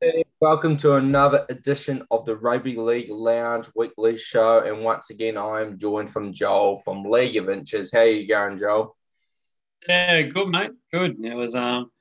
[0.00, 4.60] Hey, welcome to another edition of the Rugby League Lounge Weekly Show.
[4.60, 7.92] And once again, I am joined from Joel from League of Inches.
[7.92, 8.96] How you going, Joel?
[9.88, 10.72] Yeah, good, mate.
[10.92, 11.22] Good.
[11.24, 11.92] It was um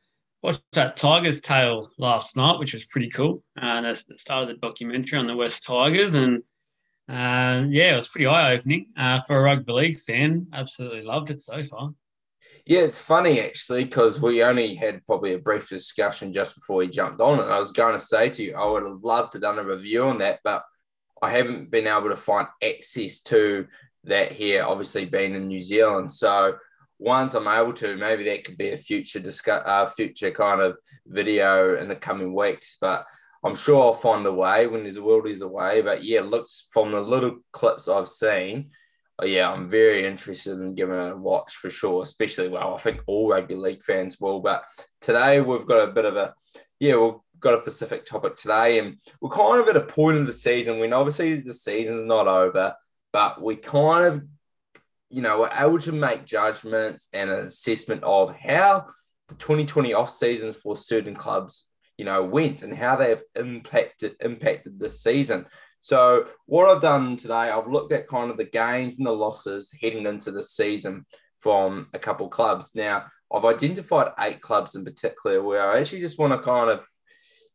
[0.42, 3.44] watched that Tigers tale last night, which was pretty cool.
[3.56, 6.38] And uh, that's the start of the documentary on the West Tigers, and
[7.08, 10.48] uh, yeah, it was pretty eye opening uh, for a rugby league fan.
[10.54, 11.94] Absolutely loved it so far.
[12.70, 16.88] Yeah, it's funny actually because we only had probably a brief discussion just before we
[16.88, 19.40] jumped on, and I was going to say to you, I would have loved to
[19.40, 20.62] done a review on that, but
[21.20, 23.66] I haven't been able to find access to
[24.04, 24.64] that here.
[24.64, 26.58] Obviously, being in New Zealand, so
[27.00, 30.78] once I'm able to, maybe that could be a future discuss, uh, future kind of
[31.08, 32.78] video in the coming weeks.
[32.80, 33.04] But
[33.44, 35.82] I'm sure I'll find a way when there's a world is a way.
[35.82, 38.70] But yeah, looks from the little clips I've seen,
[39.28, 42.04] yeah, I'm very interested in giving it a watch for sure.
[42.04, 44.40] Especially well, I think all rugby league fans will.
[44.40, 44.64] But
[45.02, 46.34] today we've got a bit of a
[46.80, 50.28] yeah, we've got a specific topic today, and we're kind of at a point of
[50.28, 52.76] the season when obviously the season's not over,
[53.12, 54.24] but we kind of
[55.10, 58.86] you know, we're able to make judgments and an assessment of how
[59.28, 61.68] the 2020 off seasons for certain clubs,
[61.98, 65.46] you know, went and how they have impacted impacted this season.
[65.82, 69.74] So what I've done today, I've looked at kind of the gains and the losses
[69.82, 71.06] heading into the season
[71.40, 72.76] from a couple clubs.
[72.76, 76.82] Now I've identified eight clubs in particular where I actually just want to kind of,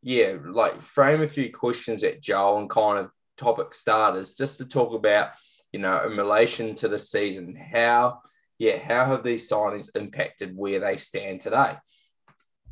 [0.03, 4.65] yeah, like frame a few questions at Joel and kind of topic starters just to
[4.65, 5.31] talk about
[5.75, 8.21] you know, in relation to the season, how,
[8.61, 11.75] yeah, how have these signings impacted where they stand today?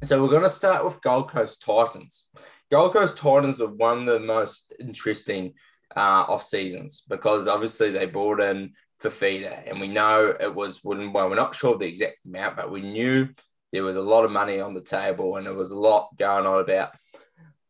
[0.05, 2.31] So we're going to start with Gold Coast Titans.
[2.73, 5.53] Gold Coast Titans are one of the most interesting
[5.95, 11.13] uh, off seasons because obviously they brought in Fifita, and we know it was when
[11.13, 13.29] well, we're not sure of the exact amount, but we knew
[13.73, 16.47] there was a lot of money on the table and there was a lot going
[16.47, 16.93] on about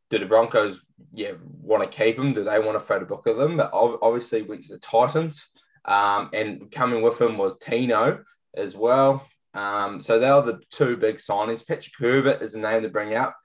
[0.08, 0.80] do the Broncos
[1.12, 2.33] yeah want to keep him?
[2.33, 3.56] Do they want to throw the book at them?
[3.56, 5.48] But obviously to the Titans,
[5.84, 8.23] um, and coming with him was Tino
[8.57, 9.27] as well.
[9.52, 11.67] Um, so they are the two big signings.
[11.67, 13.36] Patrick Herbert is a name to bring up,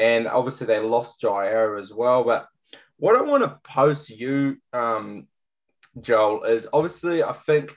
[0.00, 2.24] and obviously they lost Jair as well.
[2.24, 2.46] But
[2.96, 5.26] what I want to pose to you, um,
[6.00, 7.76] Joel, is obviously I think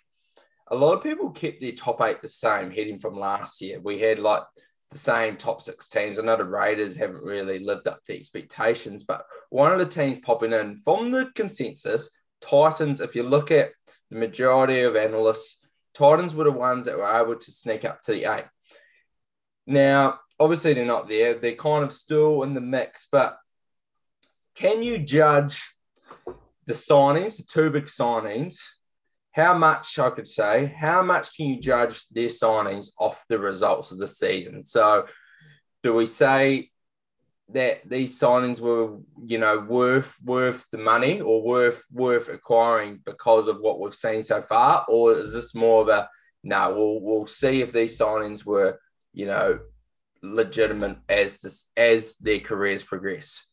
[0.68, 3.80] a lot of people kept their top eight the same heading from last year.
[3.82, 4.44] We had like
[4.90, 6.18] the same top six teams.
[6.18, 10.20] I know the Raiders haven't really lived up to expectations, but one of the teams
[10.20, 12.10] popping in from the consensus,
[12.42, 13.72] Titans, if you look at
[14.10, 15.58] the majority of analysts,
[15.94, 18.46] Titans were the ones that were able to sneak up to the eight.
[19.68, 21.36] Now, obviously, they're not there.
[21.36, 23.38] They're kind of still in the mix, but
[24.56, 25.74] can you judge
[26.66, 28.60] the signings, the two big signings,
[29.32, 33.92] how much I could say, how much can you judge their signings off the results
[33.92, 34.64] of the season?
[34.64, 35.08] So,
[35.82, 36.70] do we say
[37.50, 43.48] that these signings were, you know, worth worth the money or worth worth acquiring because
[43.48, 46.10] of what we've seen so far, or is this more of a
[46.44, 46.74] no?
[46.74, 48.80] We'll we'll see if these signings were,
[49.14, 49.60] you know,
[50.24, 53.46] legitimate as this, as their careers progress.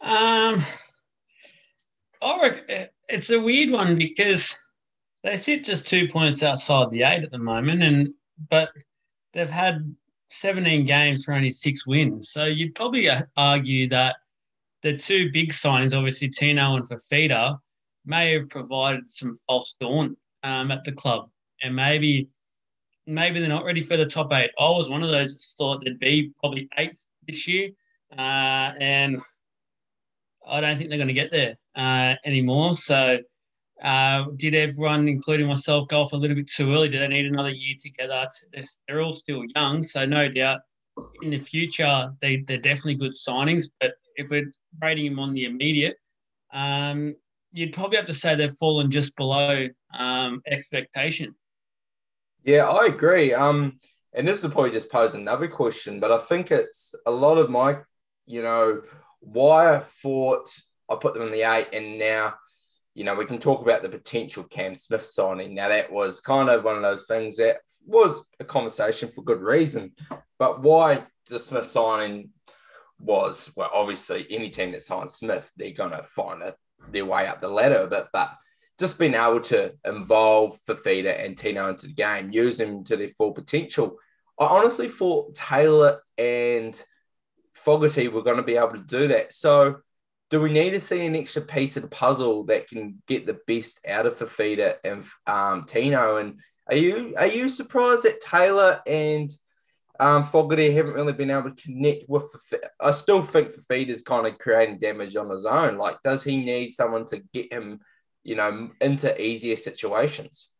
[0.00, 0.64] Um,
[2.22, 4.58] I it's a weird one because
[5.22, 8.14] they sit just two points outside the eight at the moment, and
[8.48, 8.70] but
[9.34, 9.94] they've had
[10.30, 12.30] 17 games for only six wins.
[12.30, 14.16] So you'd probably argue that
[14.82, 17.58] the two big signings, obviously Tino and Fifita,
[18.06, 21.28] may have provided some false dawn um, at the club,
[21.62, 22.28] and maybe
[23.06, 24.50] maybe they're not ready for the top eight.
[24.58, 27.70] I was one of those that thought they'd be probably eighth this year,
[28.16, 29.20] uh, and
[30.46, 32.76] I don't think they're going to get there uh, anymore.
[32.76, 33.18] So,
[33.82, 36.88] uh, did everyone, including myself, go off a little bit too early?
[36.88, 38.26] Do they need another year together?
[38.86, 40.60] They're all still young, so no doubt
[41.22, 43.66] in the future they, they're definitely good signings.
[43.80, 45.96] But if we're rating them on the immediate,
[46.52, 47.14] um,
[47.52, 49.68] you'd probably have to say they've fallen just below
[49.98, 51.34] um, expectation.
[52.44, 53.34] Yeah, I agree.
[53.34, 53.78] Um,
[54.12, 57.50] and this is probably just pose another question, but I think it's a lot of
[57.50, 57.78] my,
[58.26, 58.82] you know,
[59.20, 60.50] why I thought
[60.90, 62.34] I put them in the eight, and now,
[62.94, 65.54] you know, we can talk about the potential Cam Smith signing.
[65.54, 69.40] Now, that was kind of one of those things that was a conversation for good
[69.40, 69.92] reason.
[70.38, 72.30] But why the Smith signing
[72.98, 76.54] was, well, obviously, any team that signs Smith, they're to find a,
[76.90, 78.06] their way up the ladder a bit.
[78.12, 78.30] But
[78.80, 83.10] just being able to involve Fifita and Tino into the game, use them to their
[83.10, 83.98] full potential.
[84.38, 86.82] I honestly thought Taylor and
[87.52, 89.32] Fogarty were going to be able to do that.
[89.32, 89.76] So,
[90.30, 93.38] do we need to see an extra piece of the puzzle that can get the
[93.46, 96.16] best out of Fifita and um, Tino?
[96.16, 99.30] And are you are you surprised that Taylor and
[100.00, 102.24] Um, Fogarty haven't really been able to connect with.
[102.80, 105.76] I still think is kind of creating damage on his own.
[105.76, 107.80] Like, does he need someone to get him,
[108.22, 110.50] you know, into easier situations?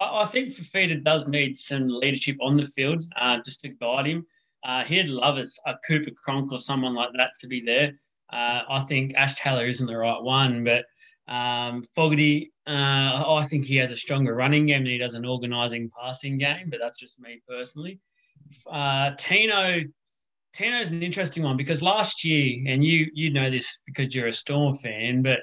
[0.00, 4.26] I think Fifita does need some leadership on the field uh, just to guide him.
[4.64, 7.92] Uh, he'd love a, a Cooper Cronk or someone like that to be there.
[8.32, 10.84] Uh, I think Ash Taylor isn't the right one, but
[11.28, 15.26] um, Fogarty, uh, I think he has a stronger running game than he does an
[15.26, 18.00] organising passing game, but that's just me personally.
[18.66, 19.80] Uh, Tino,
[20.52, 24.32] Tino's an interesting one because last year, and you you know this because you're a
[24.32, 25.40] Storm fan, but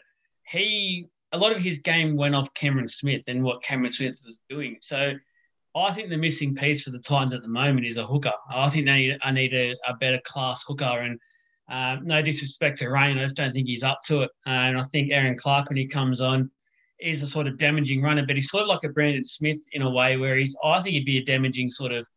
[0.47, 4.39] he a lot of his game went off Cameron Smith and what Cameron Smith was
[4.49, 4.77] doing.
[4.81, 5.13] So
[5.75, 8.33] I think the missing piece for the Titans at the moment is a hooker.
[8.49, 10.85] I think they I need a, a better class hooker.
[10.85, 11.19] And
[11.69, 14.31] uh, no disrespect to Rein, I just don't think he's up to it.
[14.45, 16.49] Uh, and I think Erin Clark, when he comes on,
[16.99, 19.81] is a sort of damaging runner, but he's sort of like a Brandon Smith in
[19.81, 22.07] a way where he's, I think he'd be a damaging sort of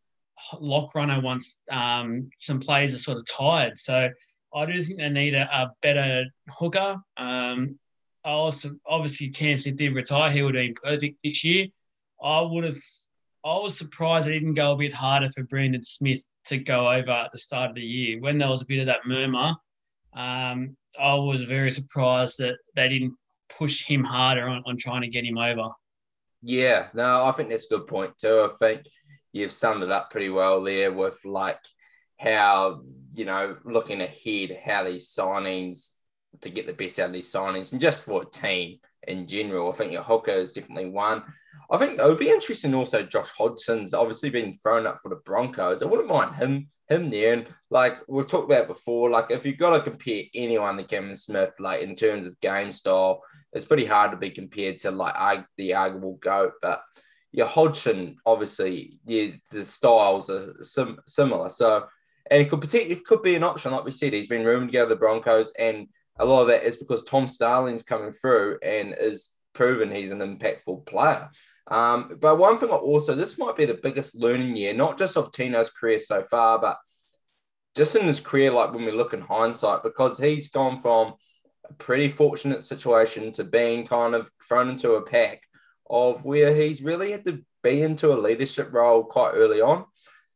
[0.58, 3.76] lock runner once um, some players are sort of tired.
[3.76, 4.08] So
[4.54, 6.96] I do think they need a, a better hooker.
[7.16, 7.78] Um,
[8.24, 10.30] also, obviously, Cam Smith did retire.
[10.30, 11.68] He would have been perfect this year.
[12.22, 12.78] I would have.
[13.44, 17.10] I was surprised they didn't go a bit harder for Brandon Smith to go over
[17.10, 19.54] at the start of the year when there was a bit of that murmur.
[20.12, 23.14] Um, I was very surprised that they didn't
[23.48, 25.70] push him harder on, on trying to get him over.
[26.42, 28.48] Yeah, no, I think that's a good point too.
[28.50, 28.86] I think
[29.32, 31.60] you've summed it up pretty well there with like
[32.18, 32.82] how
[33.14, 35.92] you know looking ahead, how these signings
[36.40, 39.72] to get the best out of these signings and just for a team in general.
[39.72, 41.22] I think your hooker is definitely one.
[41.70, 45.16] I think it would be interesting also Josh Hodgson's obviously been thrown up for the
[45.16, 45.82] Broncos.
[45.82, 47.34] I wouldn't mind him him there.
[47.34, 51.14] And like we've talked about before, like if you've got to compare anyone to Kevin
[51.14, 53.22] Smith, like in terms of game style,
[53.52, 56.54] it's pretty hard to be compared to like the arguable GOAT.
[56.60, 56.82] But
[57.32, 61.50] yeah, Hodgson, obviously, yeah, the styles are sim- similar.
[61.50, 61.86] So
[62.30, 64.12] and it could potentially it could be an option, like we said.
[64.12, 65.88] He's been rumored to go to the Broncos and
[66.20, 70.18] a lot of that is because Tom Starling's coming through and is proven he's an
[70.20, 71.30] impactful player.
[71.66, 75.16] Um, but one thing I also, this might be the biggest learning year, not just
[75.16, 76.78] of Tino's career so far, but
[77.76, 81.14] just in his career, like when we look in hindsight, because he's gone from
[81.68, 85.42] a pretty fortunate situation to being kind of thrown into a pack
[85.88, 89.84] of where he's really had to be into a leadership role quite early on.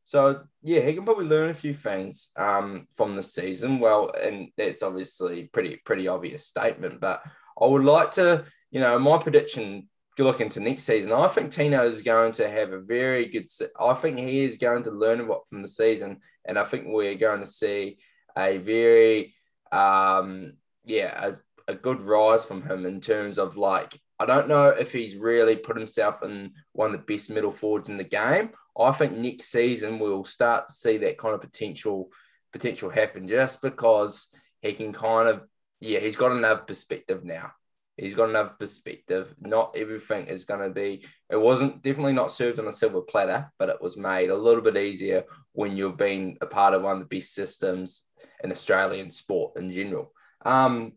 [0.05, 3.81] So yeah, he can probably learn a few things um, from the season.
[3.81, 7.01] Well, and that's obviously pretty pretty obvious statement.
[7.01, 7.23] But
[7.61, 11.13] I would like to, you know, my prediction look into next season.
[11.13, 13.49] I think Tino is going to have a very good.
[13.81, 16.85] I think he is going to learn a lot from the season, and I think
[16.87, 17.99] we're going to see
[18.37, 19.35] a very,
[19.73, 20.53] um,
[20.85, 21.31] yeah,
[21.69, 25.17] a, a good rise from him in terms of like I don't know if he's
[25.17, 28.51] really put himself in one of the best middle forwards in the game.
[28.79, 32.11] I think next season we'll start to see that kind of potential
[32.53, 34.29] potential happen just because
[34.63, 35.43] he can kind of
[35.81, 37.53] yeah he's got enough perspective now.
[37.97, 39.33] He's got enough perspective.
[39.41, 41.05] Not everything is going to be.
[41.31, 44.63] It wasn't definitely not served on a silver platter, but it was made a little
[44.63, 48.03] bit easier when you've been a part of one of the best systems
[48.43, 50.13] in Australian sport in general.
[50.45, 50.95] Um,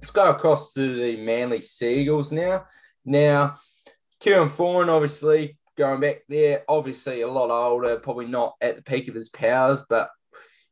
[0.00, 2.66] let's go across to the Manly Sea Eagles now.
[3.04, 3.56] Now,
[4.20, 9.08] Kieran Foran, obviously, going back there, obviously a lot older, probably not at the peak
[9.08, 10.10] of his powers, but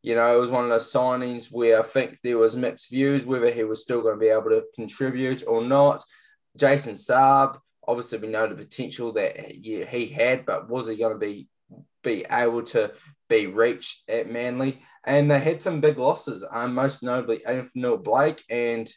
[0.02, 3.24] you know, it was one of those signings where I think there was mixed views
[3.24, 6.04] whether he was still going to be able to contribute or not.
[6.56, 11.18] Jason Saab, obviously we know the potential that he had, but was he going to
[11.18, 11.48] be
[12.04, 12.92] be able to
[13.28, 14.82] be reached at Manly?
[15.04, 18.88] And they had some big losses, um, most notably Anthony Blake and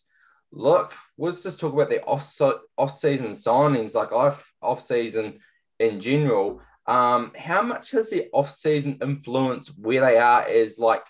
[0.51, 2.39] look, let's just talk about the off
[2.77, 5.39] off season signings, like off off season
[5.81, 6.61] in general.
[6.87, 11.03] Um, how much has the off season influence where they are as like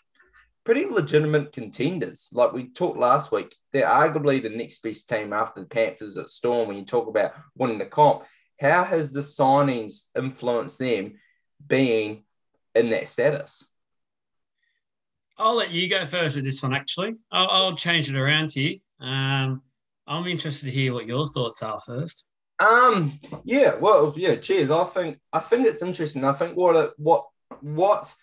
[0.63, 2.29] pretty legitimate contenders?
[2.33, 6.29] Like we talked last week, they're arguably the next best team after the Panthers at
[6.29, 6.67] Storm.
[6.67, 8.23] When you talk about winning the comp,
[8.59, 11.19] how has the signings influenced them
[11.65, 12.23] being
[12.75, 13.65] in that status?
[15.37, 16.73] I'll let you go first with this one.
[16.73, 18.75] Actually, I'll, I'll change it around here.
[18.99, 19.63] Um,
[20.05, 22.25] I'm interested to hear what your thoughts are first.
[22.61, 24.69] Um, yeah, well, yeah, cheers.
[24.69, 26.23] I think I think it's interesting.
[26.23, 27.25] I think what what
[27.61, 28.13] what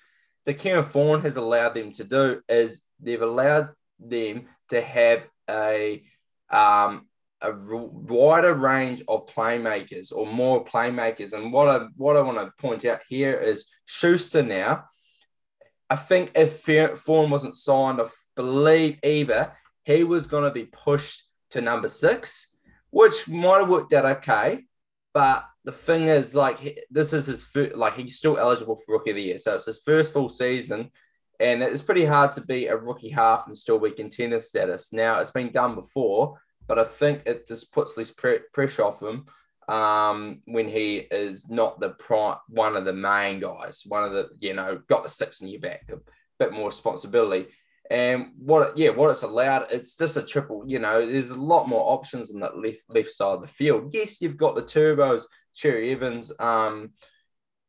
[0.47, 6.04] the Kieran Foran has allowed them to do is they've allowed them to have a
[6.50, 7.09] um
[7.40, 11.33] a wider range of playmakers or more playmakers.
[11.33, 14.85] And what I what I want to point out here is Schuster now.
[15.90, 18.04] I think if Foran wasn't signed, I
[18.37, 19.52] believe either
[19.83, 22.48] he was going to be pushed to number six,
[22.90, 24.64] which might have worked out okay.
[25.14, 29.11] But the thing is, like, this is his first, like, he's still eligible for rookie
[29.11, 29.38] of the year.
[29.38, 30.90] So it's his first full season.
[31.40, 34.92] And it's pretty hard to be a rookie half and still be contender status.
[34.92, 39.00] Now, it's been done before, but I think it just puts less pre- pressure off
[39.00, 39.26] him
[39.68, 44.30] um, when he is not the prime, one of the main guys, one of the,
[44.40, 45.99] you know, got the six in your back, a
[46.38, 47.49] bit more responsibility.
[47.90, 50.62] And what, yeah, what it's allowed, it's just a triple.
[50.66, 53.95] You know, there's a lot more options on that left left side of the field.
[53.95, 55.23] Yes, you've got the turbos,
[55.54, 56.30] Cherry Evans.
[56.38, 56.90] Um,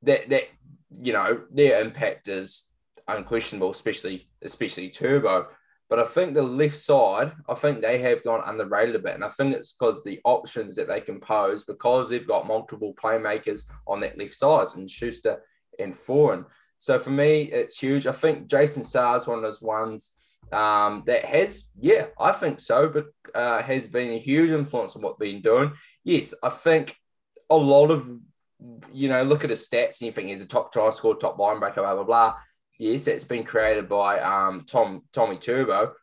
[0.04, 0.44] that that
[0.92, 2.72] you know their impact is
[3.08, 5.48] unquestionable, especially especially turbo.
[5.90, 9.24] But I think the left side, I think they have gone underrated a bit, and
[9.24, 13.64] I think it's because the options that they can pose because they've got multiple playmakers
[13.88, 15.42] on that left side, and Schuster
[15.80, 16.46] and Foran.
[16.80, 18.08] So for me, it's huge.
[18.08, 20.14] I think Jason Saab's one of those ones
[20.52, 25.02] um, that has, yeah, I think so, but uh, has been a huge influence on
[25.02, 25.74] what been doing.
[26.04, 26.96] Yes, I think
[27.50, 28.10] a lot of,
[28.92, 31.38] you know, look at his stats and you think he's a top try scorer, top
[31.38, 32.36] linebacker, blah, blah, blah.
[32.80, 35.94] Yes, it's been created by um, Tom Tommy Turbo,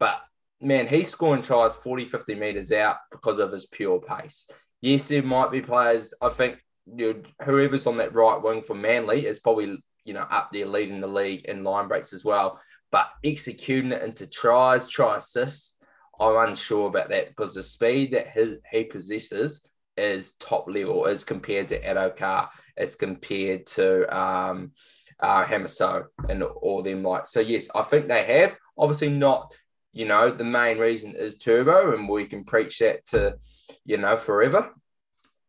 [0.00, 0.20] but
[0.60, 4.48] man, he's scoring tries 40, 50 meters out because of his pure pace.
[4.80, 9.26] Yes, there might be players, I think you whoever's on that right wing for Manly
[9.26, 12.60] is probably you know, up there leading the league in line breaks as well.
[12.90, 15.74] But executing it into tries, try assists,
[16.20, 21.24] I'm unsure about that because the speed that he, he possesses is top level as
[21.24, 24.72] compared to Addo-Carr, as compared to um,
[25.20, 27.26] uh, Hamiso and all them like.
[27.26, 28.56] So, yes, I think they have.
[28.76, 29.54] Obviously, not,
[29.92, 33.36] you know, the main reason is turbo, and we can preach that to,
[33.84, 34.72] you know, forever.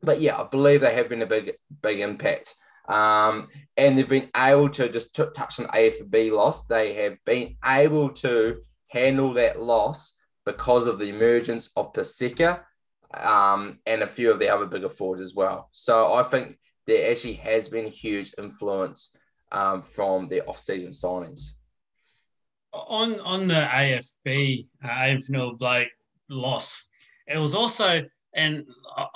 [0.01, 2.53] But yeah, I believe they have been a big, big impact.
[2.87, 6.65] Um, and they've been able to just t- touch on AFB loss.
[6.67, 10.15] They have been able to handle that loss
[10.45, 12.61] because of the emergence of Paseka
[13.13, 15.69] um, and a few of the other bigger forwards as well.
[15.71, 19.11] So I think there actually has been huge influence
[19.51, 21.41] um, from the off-season signings.
[22.73, 25.91] On on the AFB, uh, AFB Blake
[26.29, 26.87] loss,
[27.25, 28.65] it was also and.
[28.95, 29.07] Uh,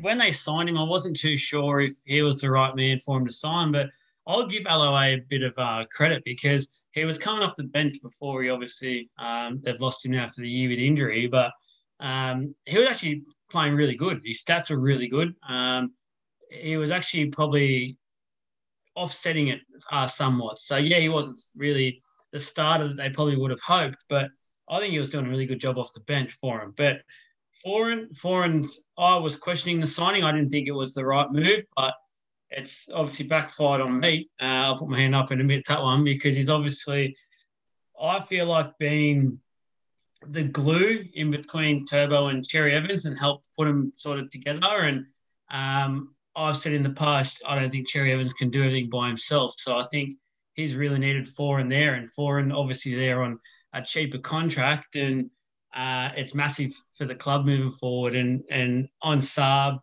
[0.00, 3.18] when they signed him, I wasn't too sure if he was the right man for
[3.18, 3.90] him to sign, but
[4.26, 8.00] I'll give LOA a bit of uh, credit because he was coming off the bench
[8.02, 11.52] before he obviously um, they've lost him now for the year with injury, but
[12.00, 14.20] um, he was actually playing really good.
[14.24, 15.34] His stats were really good.
[15.46, 15.92] Um,
[16.50, 17.98] he was actually probably
[18.96, 19.60] offsetting it
[19.90, 20.58] uh, somewhat.
[20.58, 22.00] So yeah, he wasn't really
[22.32, 24.28] the starter that they probably would have hoped, but
[24.68, 26.72] I think he was doing a really good job off the bench for him.
[26.76, 27.02] But
[27.66, 28.68] Foran, Foran,
[28.98, 30.22] I was questioning the signing.
[30.22, 31.94] I didn't think it was the right move, but
[32.50, 34.28] it's obviously backfired on me.
[34.40, 37.16] Uh, I'll put my hand up and admit that one because he's obviously,
[38.00, 39.40] I feel like being
[40.26, 44.60] the glue in between Turbo and Cherry Evans and help put them sort of together.
[44.60, 45.06] And
[45.50, 49.08] um, I've said in the past, I don't think Cherry Evans can do everything by
[49.08, 49.54] himself.
[49.58, 50.16] So I think
[50.54, 53.38] he's really needed Foran there, and Foran obviously there on
[53.72, 55.30] a cheaper contract and
[55.74, 58.14] uh, it's massive for the club moving forward.
[58.14, 59.80] And and on Saab,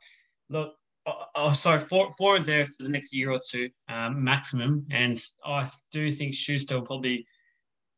[0.49, 4.85] look, oh, oh sorry, four, four there for the next year or two um, maximum.
[4.91, 7.25] And I do think Schuster will probably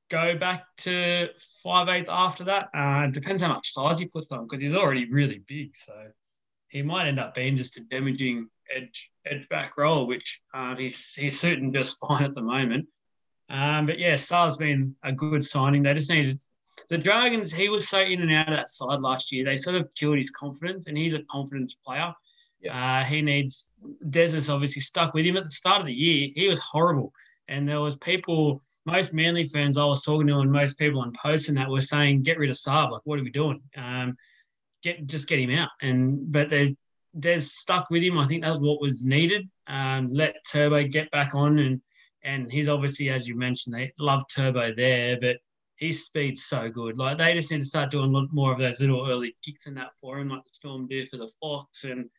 [0.10, 1.30] go back to
[1.64, 2.70] five five eighth after that.
[2.74, 5.76] Uh, depends how much size he puts on because he's already really big.
[5.78, 5.94] So
[6.70, 11.14] he might end up being just a damaging edge edge back role, which uh, he's
[11.14, 12.88] he's suiting just fine at the moment.
[13.50, 15.84] Um, but yeah, Saab's been a good signing.
[15.84, 16.40] They just needed
[16.89, 19.46] the Dragons, he was so in and out of that side last year.
[19.46, 22.13] They sort of killed his confidence, and he's a confidence player.
[22.62, 23.01] Yeah.
[23.01, 23.72] Uh, he needs
[24.10, 26.30] Des obviously stuck with him at the start of the year.
[26.36, 27.13] He was horrible,
[27.48, 31.13] and there was people, most Manly fans I was talking to, and most people on
[31.13, 32.92] posts and that were saying, "Get rid of Saab.
[32.92, 33.62] Like, what are we doing?
[33.75, 34.15] Um,
[34.82, 36.77] get just get him out." And but they
[37.20, 38.18] Des stuck with him.
[38.18, 39.50] I think that's what was needed.
[39.68, 41.82] Um, let Turbo get back on, and
[42.24, 45.38] and he's obviously, as you mentioned, they love Turbo there, but
[45.84, 46.98] his speed's so good.
[46.98, 49.92] Like they just need to start doing more of those little early kicks in that
[50.00, 52.10] for him, like the Storm do for the Fox, and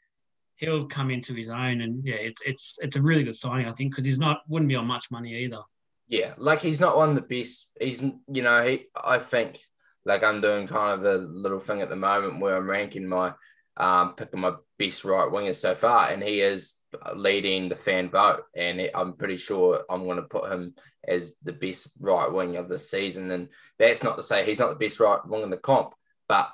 [0.56, 1.80] he'll come into his own.
[1.80, 4.68] And yeah, it's it's it's a really good signing, I think, because he's not wouldn't
[4.68, 5.62] be on much money either.
[6.09, 7.71] Yeah, like he's not one of the best.
[7.80, 9.61] He's you know he I think
[10.04, 13.33] like I'm doing kind of a little thing at the moment where I'm ranking my
[13.76, 16.76] um picking my best right winger so far, and he is
[17.14, 20.75] leading the fan vote, and I'm pretty sure I'm going to put him
[21.07, 23.31] as the best right wing of the season.
[23.31, 25.95] And that's not to say he's not the best right wing in the comp,
[26.28, 26.50] but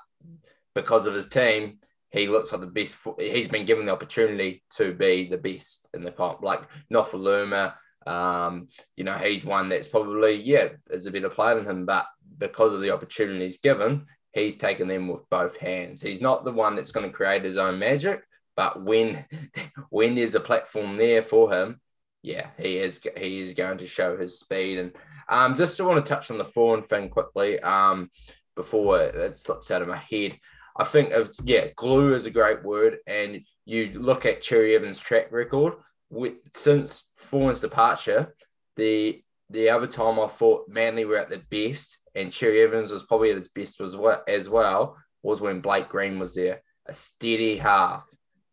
[0.75, 1.79] because of his team,
[2.11, 2.97] he looks like the best.
[3.19, 6.63] He's been given the opportunity to be the best in the comp, like
[6.93, 7.75] Nofoaluma.
[8.07, 12.07] Um, you know, he's one that's probably yeah is a better player than him, but
[12.39, 16.01] because of the opportunities given, he's taken them with both hands.
[16.01, 18.23] He's not the one that's going to create his own magic,
[18.57, 19.25] But when
[19.91, 21.81] when there's a platform there for him,
[22.23, 24.79] yeah, he is he is going to show his speed.
[24.79, 24.93] And
[25.29, 28.11] um, just to want to touch on the foreign thing quickly um,
[28.57, 30.39] before it slips out of my head.
[30.77, 34.99] I think of yeah, glue is a great word, and you look at Cherry Evans'
[34.99, 35.75] track record
[36.09, 38.35] with, since Foran's departure.
[38.77, 43.05] The the other time I thought Manly were at the best, and Cherry Evans was
[43.05, 46.63] probably at his best as well, as well was when Blake Green was there.
[46.87, 48.05] A steady half,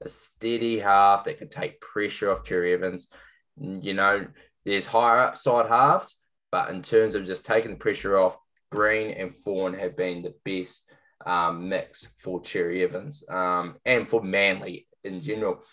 [0.04, 3.08] a steady half that could take pressure off Cherry Evans.
[3.60, 4.28] You know,
[4.66, 6.20] there's higher upside halves,
[6.52, 8.38] but in terms of just taking the pressure off,
[8.70, 10.90] Green and Foran have been the best
[11.26, 15.64] um, mix for Cherry Evans um, and for Manly in general.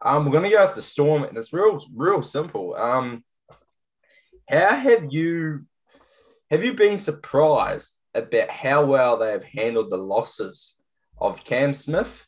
[0.00, 2.74] Um, we're going to go with the Storm, and it's real, real simple.
[2.74, 3.24] Um,
[4.48, 5.66] how have you
[6.54, 10.76] have you been surprised about how well they have handled the losses
[11.18, 12.24] of Cam Smith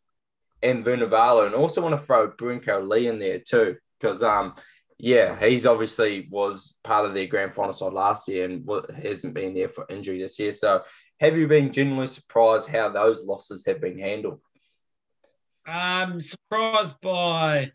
[0.60, 4.56] and Vunivalu, and also want to throw Brenko Lee in there too, because um,
[4.98, 8.68] yeah, he's obviously was part of their grand final side last year and
[9.00, 10.50] hasn't been there for injury this year.
[10.50, 10.82] So,
[11.20, 14.40] have you been genuinely surprised how those losses have been handled?
[15.64, 17.70] I'm surprised by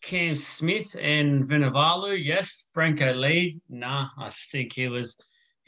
[0.00, 2.18] Cam Smith and Vunivalu.
[2.18, 3.60] Yes, Brenko Lee.
[3.68, 5.14] Nah, I think he was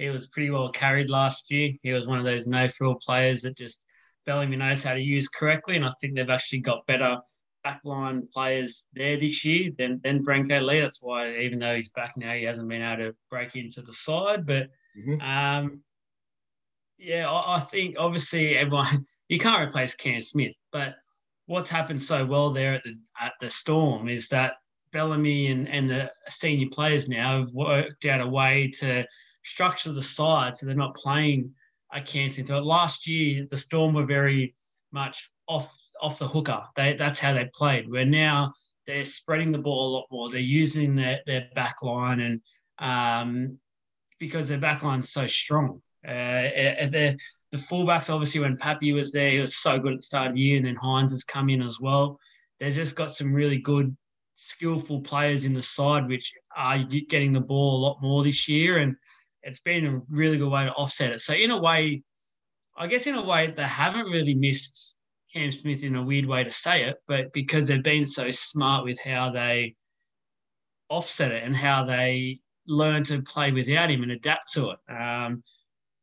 [0.01, 1.73] he was pretty well carried last year.
[1.83, 3.83] He was one of those no frill players that just
[4.25, 7.19] Bellamy knows how to use correctly, and I think they've actually got better
[7.67, 10.81] backline players there this year than than Brenko Lee.
[10.81, 13.93] That's why even though he's back now, he hasn't been able to break into the
[13.93, 14.47] side.
[14.47, 15.21] But mm-hmm.
[15.21, 15.83] um,
[16.97, 20.95] yeah, I, I think obviously everyone you can't replace Cam Smith, but
[21.45, 24.55] what's happened so well there at the at the Storm is that
[24.93, 29.05] Bellamy and, and the senior players now have worked out a way to
[29.51, 31.53] structure the side so they're not playing
[31.93, 32.47] a Canton.
[32.47, 34.55] So last year the Storm were very
[34.93, 36.63] much off off the hooker.
[36.77, 37.91] They, that's how they played.
[37.91, 38.55] Where now
[38.87, 40.31] they're spreading the ball a lot more.
[40.31, 42.41] They're using their, their back line and
[42.79, 43.59] um,
[44.19, 45.83] because their back line's so strong.
[46.07, 46.49] Uh,
[47.53, 50.35] the fullbacks, obviously, when Pappy was there, he was so good at the start of
[50.35, 52.19] the year, and then Hynes has come in as well.
[52.59, 53.97] They've just got some really good,
[54.37, 58.79] skillful players in the side, which are getting the ball a lot more this year,
[58.79, 58.95] and
[59.43, 61.21] it's been a really good way to offset it.
[61.21, 62.03] So, in a way,
[62.77, 64.97] I guess in a way, they haven't really missed
[65.33, 68.85] Cam Smith in a weird way to say it, but because they've been so smart
[68.85, 69.75] with how they
[70.89, 74.79] offset it and how they learn to play without him and adapt to it.
[74.93, 75.43] Um,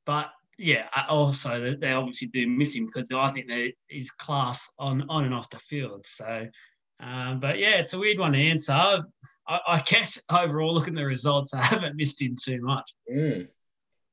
[0.06, 5.06] but yeah, also they obviously do miss him because I think that he's class on
[5.10, 6.06] on and off the field.
[6.08, 6.48] So,
[7.00, 8.74] um, but yeah, it's a weird one to answer.
[8.74, 9.04] I,
[9.48, 12.92] I, guess overall, looking at the results, I haven't missed him too much.
[13.12, 13.48] Mm.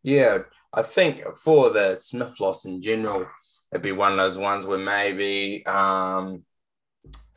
[0.03, 0.39] Yeah,
[0.73, 3.27] I think for the Smith loss in general,
[3.73, 6.45] it'd be one of those ones where maybe um,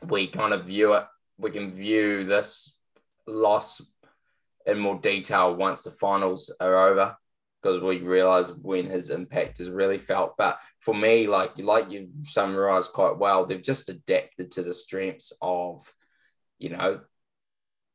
[0.06, 1.06] we kind of view it.
[1.38, 2.76] We can view this
[3.26, 3.80] loss
[4.66, 7.16] in more detail once the finals are over
[7.62, 10.36] because we realize when his impact is really felt.
[10.36, 15.32] But for me, like like you've summarized quite well, they've just adapted to the strengths
[15.42, 15.92] of,
[16.58, 17.00] you know,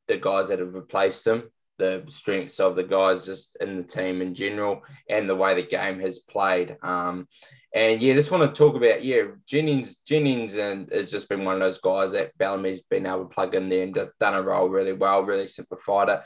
[0.08, 1.44] the guys that have replaced him,
[1.78, 5.68] the strengths of the guys just in the team in general, and the way the
[5.68, 6.78] game has played.
[6.84, 7.28] Um,
[7.74, 9.98] and yeah, just want to talk about yeah, Jennings.
[9.98, 13.56] Jennings and has just been one of those guys that Bellamy's been able to plug
[13.56, 16.22] in there and just done a role really well, really simplified it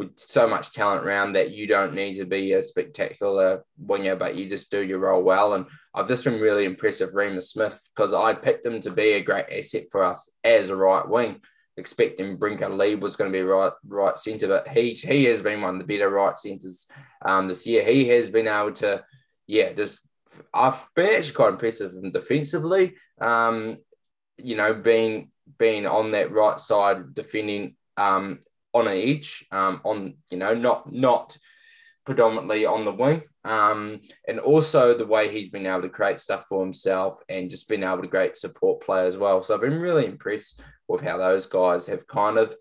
[0.00, 4.34] with so much talent around that you don't need to be a spectacular winger, but
[4.34, 5.52] you just do your role well.
[5.52, 9.10] And I've just been really impressed with Reimis Smith because I picked him to be
[9.10, 11.42] a great asset for us as a right wing,
[11.76, 15.60] expecting Brenko Lee was going to be right right centre, but he he has been
[15.60, 16.88] one of the better right centres
[17.22, 17.84] um, this year.
[17.84, 19.04] He has been able to,
[19.46, 20.00] yeah, just
[20.54, 22.94] I've been actually quite impressed with him defensively.
[23.20, 23.76] Um,
[24.38, 28.40] you know, being being on that right side defending um,
[28.72, 31.36] on edge, um, on you know, not not
[32.04, 36.44] predominantly on the wing, um, and also the way he's been able to create stuff
[36.48, 39.42] for himself and just been able to great support play as well.
[39.42, 42.54] So I've been really impressed with how those guys have kind of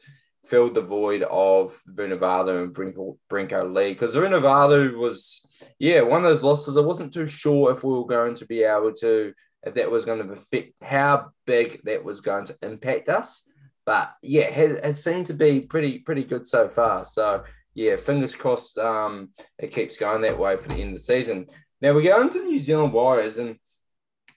[0.45, 5.45] filled the void of Vunivalu and Brenko, Brenko Lee because Vunivalu was,
[5.77, 6.77] yeah, one of those losses.
[6.77, 10.05] I wasn't too sure if we were going to be able to, if that was
[10.05, 13.48] going to affect how big that was going to impact us.
[13.89, 17.06] But yeah, it has, seemed to be pretty pretty good so far.
[17.06, 21.04] So yeah, fingers crossed um, it keeps going that way for the end of the
[21.04, 21.47] season.
[21.82, 23.56] Now we go into the New Zealand Warriors, and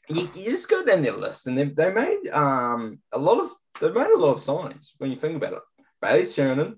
[0.09, 3.51] you, you just go down their list, and they, they made um, a lot of
[3.79, 5.63] they made a lot of signings when you think about it.
[6.01, 6.77] Bailey Sironen,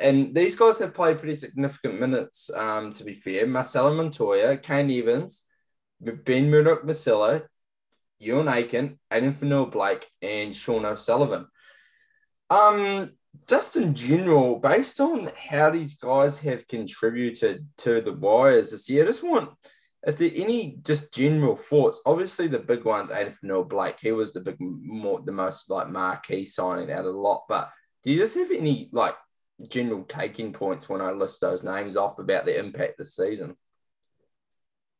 [0.00, 2.48] and these guys have played pretty significant minutes.
[2.48, 5.44] Um, to be fair, Marcelo Montoya, Kane Evans,
[6.00, 6.86] Ben Murdoch
[8.20, 11.46] Masila, Euan Aitken, Addin Fonua-Blake, and Sean O'Sullivan.
[12.50, 13.10] Um,
[13.46, 19.04] just in general, based on how these guys have contributed to the Warriors this year,
[19.04, 19.50] I just want
[20.06, 22.00] if there any just general thoughts.
[22.06, 26.44] Obviously, the big ones, Addin Fonua-Blake, he was the big, more the most like marquee
[26.44, 27.44] signing out of the lot.
[27.48, 27.70] But
[28.04, 29.14] do you just have any like
[29.68, 33.56] general taking points when I list those names off about the impact this season?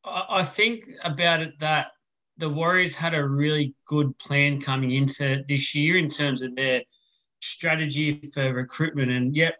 [0.04, 1.92] I think about it that
[2.38, 6.83] the Warriors had a really good plan coming into this year in terms of their
[7.40, 9.11] strategy for recruitment.
[9.11, 9.57] And yep,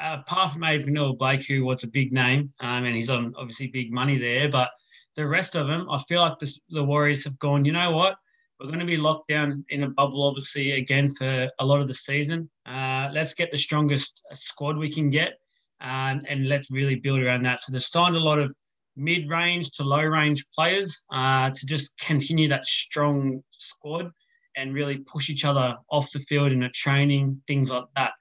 [0.00, 3.92] apart from Addin Fonua-Blake, who was a big name, um, and he's on obviously big
[3.92, 4.70] money there, but
[5.14, 8.16] the rest of them, I feel like the, the Warriors have gone, you know what?
[8.58, 11.88] We're going to be locked down in a bubble, obviously, again for a lot of
[11.88, 12.48] the season.
[12.64, 15.38] Uh, let's get the strongest squad we can get
[15.80, 17.60] um, and let's really build around that.
[17.60, 18.54] So they've signed a lot of
[18.96, 24.10] mid range to low range players uh, to just continue that strong squad
[24.56, 28.12] and really push each other off the field in a training, things like that.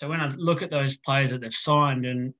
[0.00, 2.34] So when I look at those players that they've signed and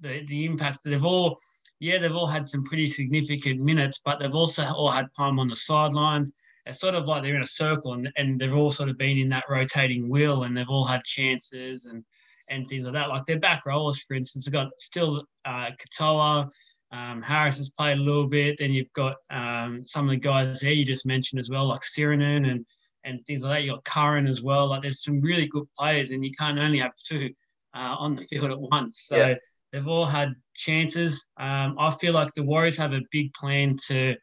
[0.00, 1.38] the, the impact they've all,
[1.80, 5.48] yeah, they've all had some pretty significant minutes, but they've also all had time on
[5.48, 6.32] the sidelines.
[6.66, 9.18] It's sort of like they're in a circle and, and they've all sort of been
[9.18, 12.04] in that rotating wheel and they've all had chances and
[12.48, 13.08] and things like that.
[13.08, 16.50] Like their back rollers, for instance, have got still uh, Katoa,
[16.92, 18.56] um, Harris has played a little bit.
[18.58, 21.80] Then you've got um, some of the guys there you just mentioned as well, like
[21.80, 22.66] Sironen and
[23.04, 23.64] and things like that.
[23.64, 24.68] You've got Curran as well.
[24.68, 27.30] Like there's some really good players, and you can't only have two
[27.74, 29.04] uh, on the field at once.
[29.06, 29.34] So yeah.
[29.72, 31.26] they've all had chances.
[31.38, 34.14] Um, I feel like the Warriors have a big plan to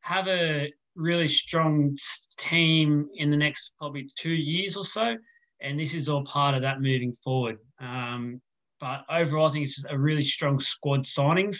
[0.00, 1.96] have a really strong
[2.38, 5.16] team in the next probably two years or so,
[5.60, 7.58] and this is all part of that moving forward.
[7.78, 8.40] Um,
[8.80, 11.58] but overall, I think it's just a really strong squad signings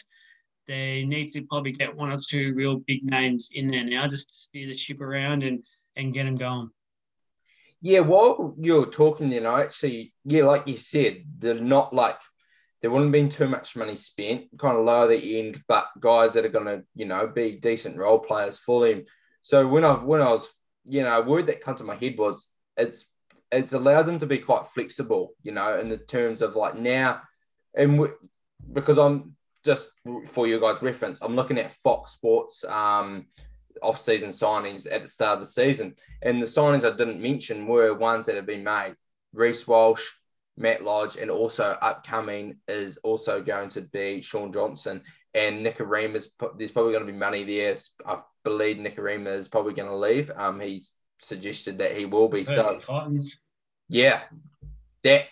[0.69, 4.29] they need to probably get one or two real big names in there now just
[4.29, 5.65] to steer the ship around and
[5.97, 6.71] and get them going.
[7.83, 12.19] Yeah, while you're talking, you know, actually, yeah, like you said, they're not like
[12.81, 16.35] there wouldn't have been too much money spent, kind of lower the end, but guys
[16.35, 19.05] that are going to, you know, be decent role players for him.
[19.43, 20.49] So when I when I was,
[20.85, 23.07] you know, a word that comes to my head was it's
[23.53, 27.23] it's allowed them to be quite flexible, you know, in the terms of like now,
[27.75, 28.09] and
[28.73, 29.91] because I'm just
[30.29, 33.27] for you guys' reference, I'm looking at Fox Sports um,
[33.83, 37.95] off-season signings at the start of the season, and the signings I didn't mention were
[37.95, 38.95] ones that have been made:
[39.33, 40.05] Reece Walsh,
[40.57, 45.03] Matt Lodge, and also upcoming is also going to be Shaun Johnson
[45.35, 46.25] and Nikorima.
[46.57, 47.77] There's probably going to be money there.
[48.07, 50.31] I believe Nikorima is probably going to leave.
[50.35, 52.47] Um, he's suggested that he will be.
[52.47, 53.41] So, Titans.
[53.89, 54.23] yeah,
[55.05, 55.27] that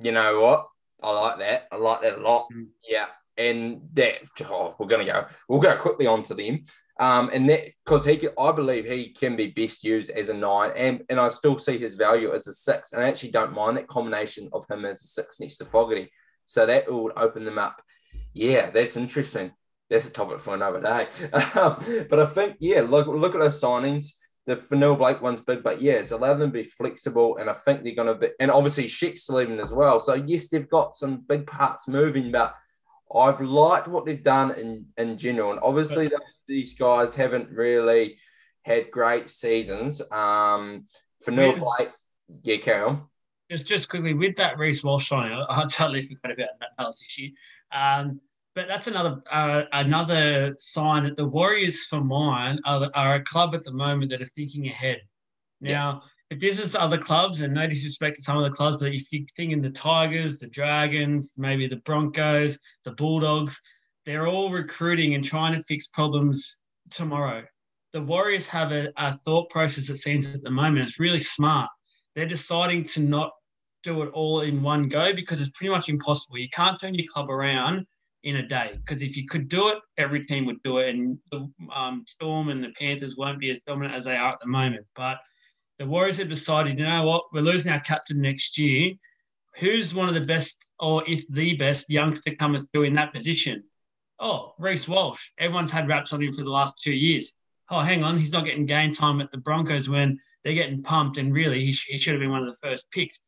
[0.00, 0.68] you know what
[1.02, 1.68] I like that.
[1.70, 2.48] I like that a lot.
[2.50, 2.68] Mm.
[2.88, 5.26] Yeah and that oh, we're going to go.
[5.48, 6.64] We'll go quickly on to them.
[7.00, 10.70] Um, and that because he, I believe he can be best used as a nine,
[10.76, 13.76] and and I still see his value as a six, and I actually don't mind
[13.76, 16.10] that combination of him as a six next to Fogarty.
[16.46, 17.82] So that would open them up.
[18.32, 19.52] Yeah, that's interesting.
[19.90, 21.08] That's a topic for another day.
[22.08, 24.06] But I think yeah, look look at those signings.
[24.46, 27.82] The Fonua-Blake one's big, but yeah, it's allowed them to be flexible, and I think
[27.82, 28.28] they're going to be.
[28.38, 30.00] And obviously, Sheck's leaving as well.
[30.00, 32.54] So yes, they've got some big parts moving, but
[33.16, 35.52] I've liked what they've done in, in general.
[35.52, 38.18] And obviously, those, these guys haven't really
[38.62, 40.02] had great seasons.
[40.10, 40.86] Um,
[41.22, 41.88] for no play,
[42.42, 43.04] yeah, carry on.
[43.50, 46.70] Just, just quickly with that Reece Walsh signing, I, I totally forgot about that.
[46.78, 47.30] That was issue.
[47.72, 48.20] Um,
[48.54, 53.54] but that's another uh, another sign that the Warriors, for mine, are, are a club
[53.54, 55.02] at the moment that are thinking ahead.
[55.60, 58.92] Now, if this is other clubs, and no disrespect to some of the clubs, but
[58.92, 63.60] if you're thinking the Tigers, the Dragons, maybe the Broncos, the Bulldogs,
[64.06, 66.60] they're all recruiting and trying to fix problems
[66.90, 67.44] tomorrow.
[67.92, 71.70] The Warriors have a, a thought process that seems at the moment it's really smart.
[72.14, 73.30] They're deciding to not
[73.82, 76.38] do it all in one go because it's pretty much impossible.
[76.38, 77.86] You can't turn your club around
[78.24, 81.18] in a day because if you could do it, every team would do it, and
[81.30, 84.48] the um, Storm and the Panthers won't be as dominant as they are at the
[84.48, 84.86] moment.
[84.96, 85.18] But
[85.78, 88.92] the Warriors have decided, you know what, we're losing our captain next year.
[89.58, 93.64] Who's one of the best, or if the best, youngster coming through in that position?
[94.18, 95.30] Oh, Reece Walsh.
[95.38, 97.32] Everyone's had raps on him for the last two years.
[97.70, 101.18] Oh, hang on, he's not getting game time at the Broncos when they're getting pumped,
[101.18, 103.20] and really, he, sh- he should have been one of the first picks.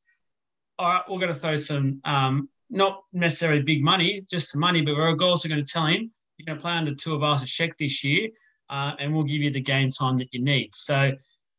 [0.78, 4.82] All right, we're going to throw some, um, not necessarily big money, just some money,
[4.82, 7.42] but we're also going to tell him you're going to play under two of us
[7.60, 8.28] at this year,
[8.68, 10.74] uh, and we'll give you the game time that you need.
[10.74, 11.12] So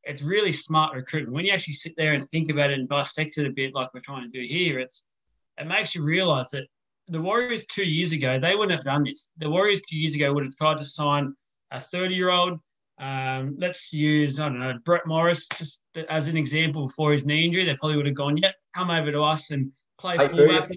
[0.08, 1.34] it's really smart recruitment.
[1.34, 3.94] When you actually sit there and think about it and dissect it a bit, like
[3.94, 5.06] we're trying to do here, it's
[5.60, 6.66] it makes you realize that
[7.08, 9.32] the Warriors two years ago they wouldn't have done this.
[9.38, 11.34] The Warriors two years ago would have tried to sign
[11.72, 12.60] a 30 year old
[13.00, 17.46] Um, let's use, I don't know, Brett Morris just as an example before his knee
[17.46, 17.66] injury.
[17.66, 20.70] They probably would have gone, yeah, come over to us and play hey, fullback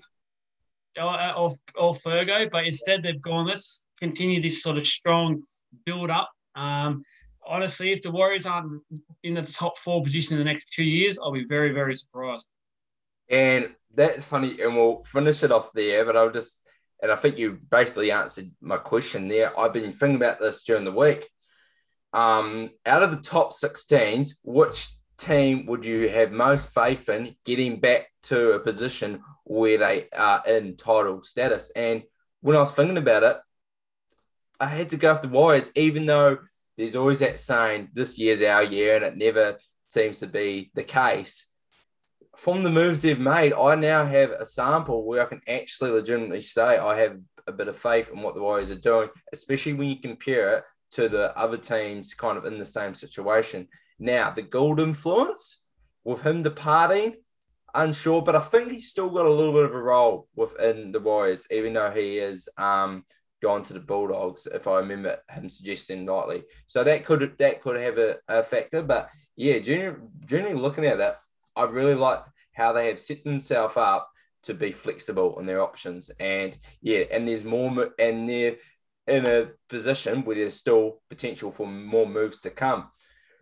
[1.01, 2.51] or, or, or Fergo.
[2.51, 5.43] But instead, they've gone, let's continue this sort of strong
[5.87, 6.31] build up.
[6.55, 7.03] Um,
[7.51, 8.81] honestly, if the Warriors aren't
[9.23, 12.49] in the top four position in the next two years, I'll be very, very surprised.
[13.29, 16.05] And that's funny, and we'll finish it off there.
[16.05, 16.63] But I'll just,
[17.03, 19.59] and I think you basically answered my question there.
[19.59, 21.29] I've been thinking about this during the week.
[22.13, 27.79] Um, out of the top 16s, which team would you have most faith in getting
[27.79, 31.71] back to a position where they are in title status?
[31.75, 32.03] And
[32.41, 33.37] when I was thinking about it,
[34.59, 36.39] I had to go with the Warriors, even though
[36.81, 40.85] there's always that saying, this year's our year, and it never seems to be the
[40.85, 41.51] case
[42.41, 46.41] from the moves they've made, I now have a sample where I can actually legitimately
[46.41, 49.91] say I have a bit of faith in what the Warriors are doing, especially when
[49.91, 53.69] you compare it to the other teams kind of in the same situation.
[53.99, 55.67] Now, the Gould influence
[56.03, 57.17] with him departing,
[57.75, 61.01] unsure, but I think he's still got a little bit of a role within the
[61.01, 63.05] Warriors, even though he is um,
[63.41, 66.45] gone to the Bulldogs, if I remember him suggesting rightly.
[66.67, 68.83] So that could that could have a, a factor.
[68.83, 71.21] But yeah, generally, generally looking at that,
[71.57, 72.21] I really like
[72.53, 74.11] how they have set themselves up
[74.43, 76.11] to be flexible in their options.
[76.21, 78.57] And yeah, and there's more, and they're
[79.07, 82.89] in a position where there's still potential for more moves to come.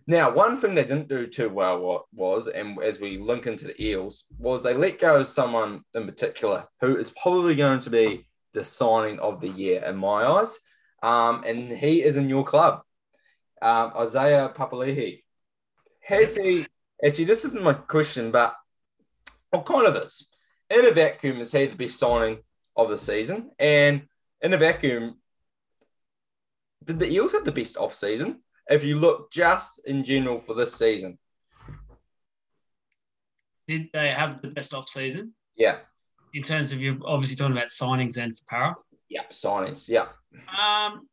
[0.07, 3.83] Now, one thing they didn't do too well was, and as we link into the
[3.83, 8.27] Eels, was they let go of someone in particular who is probably going to be
[8.55, 10.59] the signing of the year in my eyes.
[11.03, 12.83] Um, and he is in your club,
[13.63, 15.23] um, Isaiah Papali'i.
[16.01, 16.67] Has he
[17.05, 18.57] Actually, this isn't my question, but
[19.53, 20.27] well, kind of is.
[20.69, 22.39] In a vacuum, is he the best signing
[22.77, 23.53] of the season?
[23.59, 24.03] And
[24.43, 25.19] in a vacuum,
[26.85, 28.43] did the Eels have the best off season?
[28.69, 31.19] If you look just in general for this season,
[33.67, 35.35] did they have the best off season?
[35.57, 35.79] Yeah.
[36.35, 38.77] In terms of you're obviously talking about signings and for Parra.
[39.09, 39.89] Yeah, signings.
[39.89, 40.07] Yeah.
[40.59, 41.09] Um,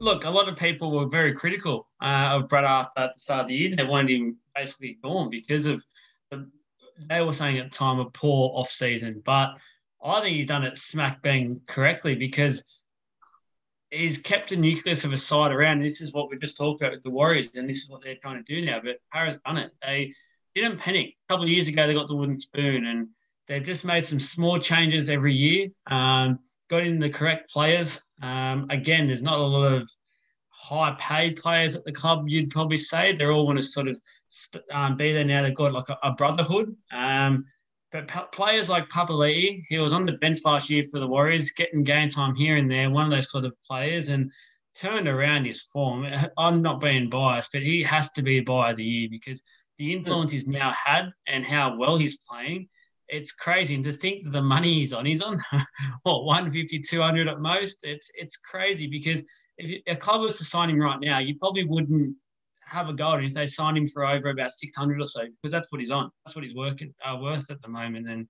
[0.00, 3.42] look, a lot of people were very critical uh, of Brad Arthur at the start
[3.42, 3.76] of the year.
[3.76, 5.84] They wanted him basically gone because of
[6.30, 6.50] the,
[7.08, 9.22] they were saying at the time a poor off season.
[9.24, 9.54] But
[10.04, 12.64] I think he's done it smack bang correctly because
[13.90, 15.80] he's kept a nucleus of a side around.
[15.80, 18.16] This is what we just talked about with the Warriors, and this is what they're
[18.16, 18.80] trying to do now.
[18.82, 19.70] But Parra's done it.
[19.82, 20.14] They
[20.54, 21.14] didn't panic.
[21.28, 23.08] A couple of years ago, they got the wooden spoon, and
[23.48, 25.68] they've just made some small changes every year.
[25.86, 26.38] Um,
[26.70, 28.00] got in the correct players.
[28.22, 29.88] Um, again, there's not a lot of
[30.48, 33.12] high paid players at the club, you'd probably say.
[33.12, 34.00] They're all want to sort of
[34.70, 35.42] um, be there now.
[35.42, 36.74] They've got like a, a brotherhood.
[36.92, 37.44] Um,
[37.90, 41.84] but players like Papali'i, he was on the bench last year for the Warriors, getting
[41.84, 44.32] game time here and there, one of those sort of players, and
[44.74, 46.06] turned around his form.
[46.38, 49.42] I'm not being biased, but he has to be of the year because
[49.78, 52.68] the influence he's now had and how well he's playing
[53.12, 53.74] it's crazy.
[53.74, 55.38] And to think that the money he's on, he's on
[56.02, 57.80] what 150, 200 at most.
[57.84, 59.22] It's it's crazy because
[59.58, 62.16] if a club was to sign him right now, you probably wouldn't
[62.64, 65.52] have a go and if they signed him for over about 600 or so because
[65.52, 66.10] that's what he's on.
[66.24, 68.08] That's what he's working uh, worth at the moment.
[68.08, 68.26] And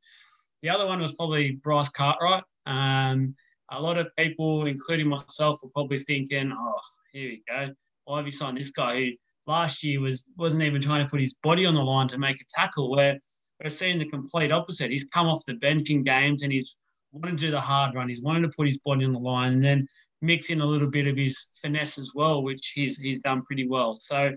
[0.63, 2.43] the other one was probably Bryce Cartwright.
[2.67, 3.37] Um,
[3.71, 6.81] a lot of people, including myself, were probably thinking, "Oh,
[7.13, 7.73] here we go.
[8.05, 9.11] Why have you signed this guy who
[9.47, 12.41] last year was wasn't even trying to put his body on the line to make
[12.41, 13.19] a tackle?" Where
[13.63, 14.91] we're seeing the complete opposite.
[14.91, 16.77] He's come off the bench in games and he's
[17.13, 18.09] wanted to do the hard run.
[18.09, 19.89] He's wanted to put his body on the line, and then
[20.21, 23.69] mix in a little bit of his finesse as well, which he's he's done pretty
[23.69, 23.99] well.
[24.01, 24.33] So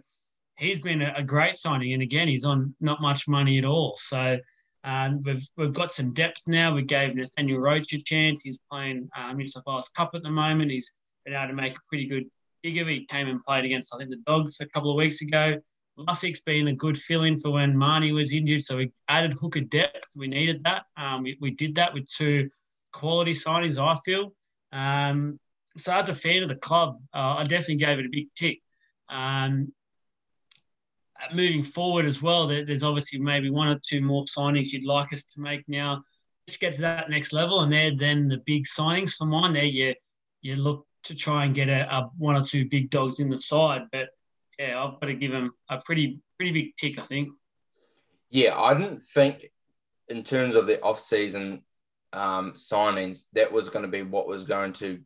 [0.58, 3.98] he's been a, a great signing, and again, he's on not much money at all.
[3.98, 4.38] So
[4.84, 6.74] um, we've we've got some depth now.
[6.74, 8.44] We gave Nathaniel Roache a chance.
[8.44, 10.72] He's playing um, New South Wales Cup at the moment.
[10.72, 10.92] He's
[11.26, 12.26] been able to make a pretty good
[12.64, 12.86] figure.
[12.86, 15.60] He came and played against I think the Dogs a couple of weeks ago.
[15.98, 20.10] Lussick's been a good fill-in for when Mahoney was injured, so we added hooker depth.
[20.16, 20.84] We needed that.
[20.98, 22.50] Um, we, we did that with two
[22.92, 24.34] quality signings, I feel.
[24.72, 25.40] Um,
[25.78, 28.60] so as a fan of the club, uh, I definitely gave it a big tick.
[29.10, 29.68] Um,
[31.34, 35.26] moving forward as well, there's obviously maybe one or two more signings you'd like us
[35.26, 36.04] to make now.
[36.48, 39.54] Just get to that next level, and they're then the big signings for mine.
[39.54, 39.96] There, you
[40.42, 43.42] you look to try and get a, a one or two big dogs in the
[43.42, 44.10] side, but
[44.60, 47.30] yeah, I've got to give them a pretty pretty big tick, I think.
[48.30, 49.50] Yeah, I didn't think
[50.08, 51.62] in terms of the off-season
[52.14, 55.00] um, signings that was going to be what was going to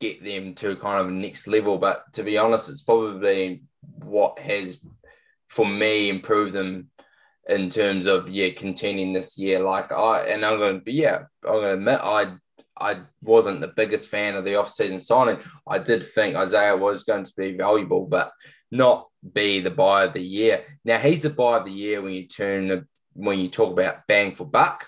[0.00, 1.78] get them to kind of next level.
[1.78, 4.80] But to be honest, it's probably what has,
[5.48, 6.90] for me, improved them
[7.48, 9.60] in terms of yeah contending this year.
[9.60, 12.34] Like I and I'm going to yeah I'm going to admit I
[12.76, 15.38] I wasn't the biggest fan of the off-season signing.
[15.66, 18.32] I did think Isaiah was going to be valuable, but
[18.74, 20.64] not be the buy of the year.
[20.84, 24.34] Now he's the buy of the year when you turn when you talk about bang
[24.34, 24.86] for buck.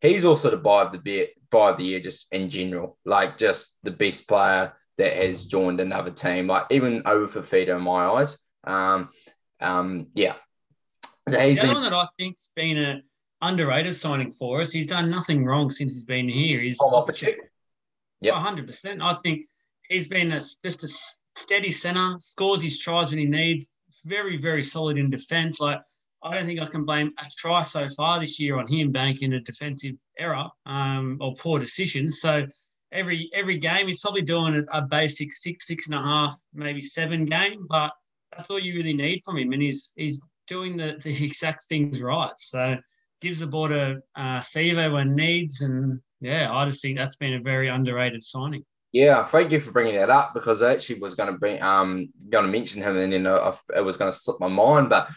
[0.00, 3.36] He's also the buy of the bit buy of the year just in general, like
[3.36, 8.06] just the best player that has joined another team, like even over Fifita in my
[8.06, 8.38] eyes.
[8.64, 9.08] Um,
[9.60, 10.34] um, yeah.
[11.28, 13.02] So he's the been, one that I think's been a
[13.42, 14.72] underrated signing for us.
[14.72, 16.60] He's done nothing wrong since he's been here.
[16.60, 16.78] He's
[18.20, 19.02] yeah, hundred percent.
[19.02, 19.46] I think
[19.88, 20.88] he's been a, just a
[21.38, 23.70] steady center, scores his tries when he needs.
[24.04, 25.60] Very, very solid in defence.
[25.60, 25.80] Like
[26.22, 29.32] I don't think I can blame a try so far this year on him banking
[29.32, 32.20] a defensive error um, or poor decisions.
[32.20, 32.46] So
[32.92, 36.82] every every game he's probably doing a, a basic six, six and a half, maybe
[36.82, 37.92] seven game, but
[38.36, 42.00] that's all you really need from him, and he's he's doing the, the exact things
[42.00, 42.32] right.
[42.36, 42.76] So
[43.20, 47.34] gives the ball to uh, Sivo when needs, and yeah, I just think that's been
[47.34, 48.64] a very underrated signing.
[48.92, 52.10] Yeah, thank you for bringing that up because I actually was going to bring um
[52.28, 55.08] going to mention him, and then uh, it was going to slip my mind, but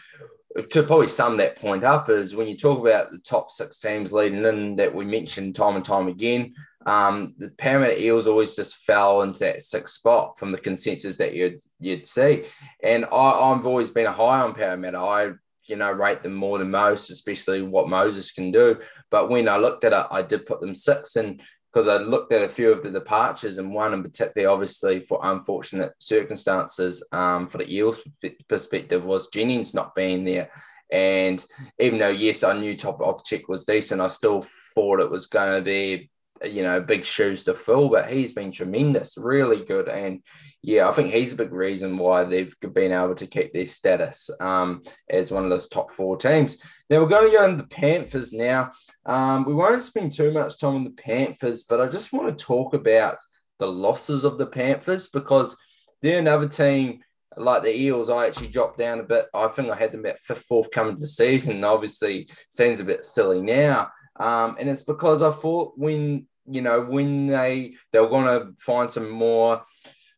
[0.70, 4.12] to probably sum that point up is when you talk about the top six teams
[4.12, 6.54] leading in that we mentioned time and time again,
[6.84, 11.34] um, the Parramatta Eels always just fell into that sixth spot from the consensus that
[11.34, 12.44] you'd you'd see.
[12.82, 14.98] And I, I've always been a high on Parramatta.
[14.98, 15.32] I
[15.66, 18.78] you know rate them more than most, especially what Moses can do.
[19.10, 21.40] But when I looked at it, I did put them six, and
[21.72, 25.20] because I looked at a few of the departures, and one in particular, obviously for
[25.22, 28.00] unfortunate circumstances um, for the Eels
[28.48, 30.50] perspective, was Jennings not being there.
[30.90, 31.42] And
[31.78, 35.58] even though yes, I knew Tom Opacic was decent, I still thought it was going
[35.58, 36.10] to be
[36.44, 39.88] you know, big shoes to fill, but he's been tremendous, really good.
[39.88, 40.22] And
[40.62, 44.30] yeah, I think he's a big reason why they've been able to keep their status
[44.40, 46.56] um, as one of those top four teams.
[46.92, 48.70] Now we're going to go into the Panthers now.
[49.06, 52.44] Um, we won't spend too much time on the Panthers, but I just want to
[52.44, 53.16] talk about
[53.58, 55.56] the losses of the Panthers because
[56.02, 57.00] they're another team
[57.38, 59.24] like the Eels, I actually dropped down a bit.
[59.32, 61.64] I think I had them at fifth, fourth coming to season.
[61.64, 63.88] Obviously, seems a bit silly now.
[64.20, 68.90] Um, and it's because I thought when you know, when they they're going to find
[68.90, 69.62] some more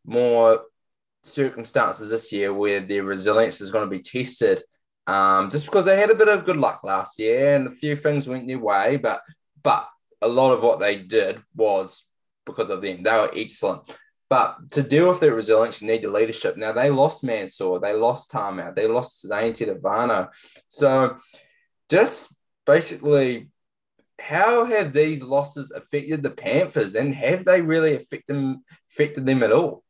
[0.04, 0.62] more
[1.22, 4.64] circumstances this year where their resilience is going to be tested.
[5.06, 7.96] Um, just because they had a bit of good luck last year and a few
[7.96, 9.20] things went their way, but
[9.62, 9.88] but
[10.22, 12.04] a lot of what they did was
[12.46, 13.02] because of them.
[13.02, 13.82] They were excellent.
[14.30, 16.56] But to deal with their resilience, you need the leadership.
[16.56, 20.30] Now they lost Mansour, they lost Tamou, they lost Zane Tetevano.
[20.68, 21.16] So
[21.90, 22.32] just
[22.66, 23.50] basically
[24.20, 29.42] how have these losses affected the Panthers, and have they really affected them, affected them
[29.42, 29.83] at all?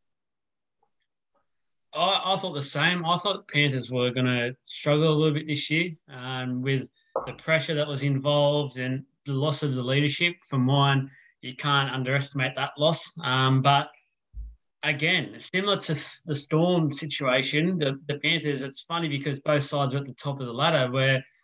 [1.95, 3.05] I, I thought the same.
[3.05, 6.83] I thought the Panthers were going to struggle a little bit this year um, with
[7.27, 10.35] the pressure that was involved and the loss of the leadership.
[10.49, 13.13] For mine, you can't underestimate that loss.
[13.23, 13.91] Um, but
[14.83, 15.95] again, similar to
[16.27, 20.41] the Storm situation, the, the Panthers, it's funny because both sides are at the top
[20.41, 21.25] of the ladder where–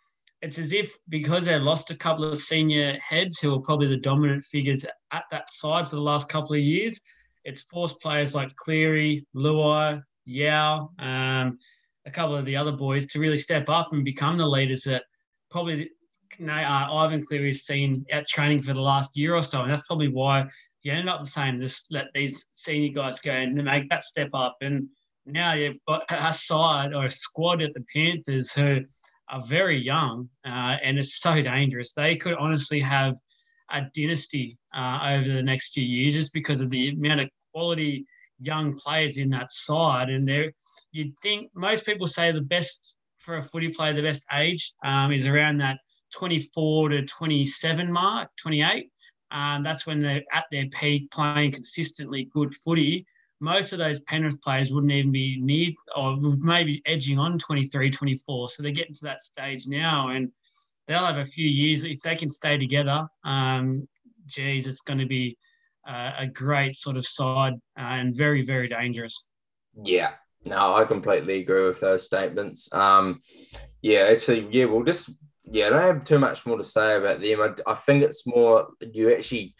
[0.41, 3.97] it's as if because they lost a couple of senior heads who are probably the
[3.97, 6.99] dominant figures at that side for the last couple of years,
[7.43, 11.57] it's forced players like Cleary, Luai, Yeo, um,
[12.05, 15.03] a couple of the other boys to really step up and become the leaders that
[15.49, 15.89] probably
[16.41, 19.61] uh, Ivan Cleary has seen at training for the last year or so.
[19.61, 20.45] And that's probably why
[20.83, 24.57] you ended up saying just let these senior guys go and make that step up.
[24.61, 24.87] And
[25.25, 28.81] now you've got a side or a squad at the Panthers who–
[29.31, 31.93] are very young uh, and it's so dangerous.
[31.93, 33.15] They could honestly have
[33.71, 38.05] a dynasty uh, over the next few years just because of the amount of quality
[38.41, 40.09] young players in that side.
[40.09, 40.51] And there,
[40.91, 45.11] you'd think most people say the best for a footy player, the best age um,
[45.11, 45.77] is around that
[46.13, 48.89] 24 to 27 mark, 28.
[49.31, 53.05] Um, that's when they're at their peak, playing consistently good footy
[53.41, 58.49] most of those Penrith players wouldn't even be near or maybe edging on 23, 24.
[58.49, 60.31] So they're getting to that stage now and
[60.87, 61.83] they'll have a few years.
[61.83, 63.87] If they can stay together, um,
[64.27, 65.37] geez, it's going to be
[65.87, 69.25] uh, a great sort of side uh, and very, very dangerous.
[69.83, 70.11] Yeah.
[70.43, 72.73] No, I completely agree with those statements.
[72.73, 73.19] Um,
[73.81, 75.11] yeah, actually, yeah, we'll just,
[75.43, 77.41] yeah, I don't have too much more to say about them.
[77.41, 79.55] I, I think it's more, you actually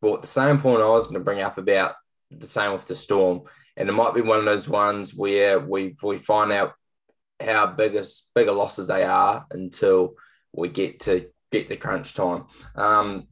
[0.00, 1.94] brought the same point I was going to bring up about
[2.30, 3.42] the same with the Storm.
[3.76, 6.74] And it might be one of those ones where we we find out
[7.40, 10.14] how biggest bigger losses they are until
[10.52, 12.44] we get to get the crunch time.
[12.74, 13.28] Um,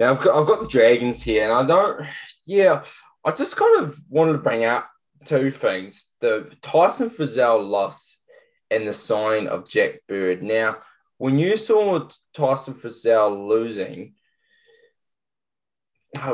[0.00, 2.06] now I've got I've got the Dragons here, and I don't.
[2.46, 2.82] Yeah,
[3.24, 4.88] I just kind of wanted to bring up
[5.24, 8.22] two things: the Tyson Frizell loss
[8.70, 10.42] and the signing of Jack Bird.
[10.42, 10.78] Now,
[11.18, 14.14] when you saw Tyson Frizell losing,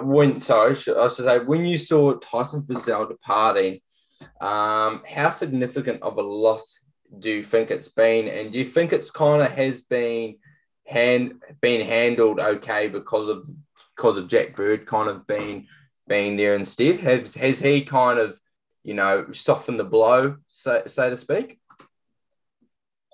[0.02, 3.80] when sorry, I should say when you saw Tyson Frizell departing,
[4.40, 6.78] um, how significant of a loss
[7.18, 10.36] do you think it's been, and do you think it's kind of has been
[10.86, 13.48] hand been handled okay because of
[13.96, 15.66] because of Jack Bird kind of being
[16.08, 17.00] being there instead?
[17.00, 18.40] Has has he kind of
[18.82, 21.58] you know softened the blow, so so to speak?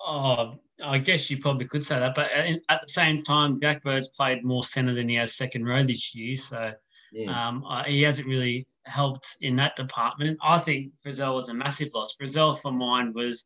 [0.01, 4.09] Oh, I guess you probably could say that, but at the same time, Jack Bird's
[4.09, 6.73] played more centre than he has second row this year, so
[7.13, 7.49] yeah.
[7.49, 10.39] um, he hasn't really helped in that department.
[10.41, 12.17] I think Frizell was a massive loss.
[12.17, 13.45] Frizell, for mine, was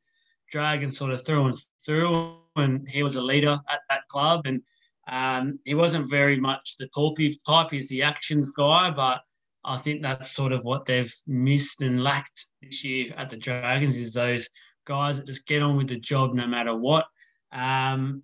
[0.50, 4.62] dragging sort of through and through, and he was a leader at that club, and
[5.08, 7.70] um, he wasn't very much the talky type.
[7.70, 9.20] He's the actions guy, but
[9.64, 13.96] I think that's sort of what they've missed and lacked this year at the Dragons
[13.96, 14.48] is those
[14.84, 17.06] guys that just get on with the job no matter what.
[17.52, 18.22] Um,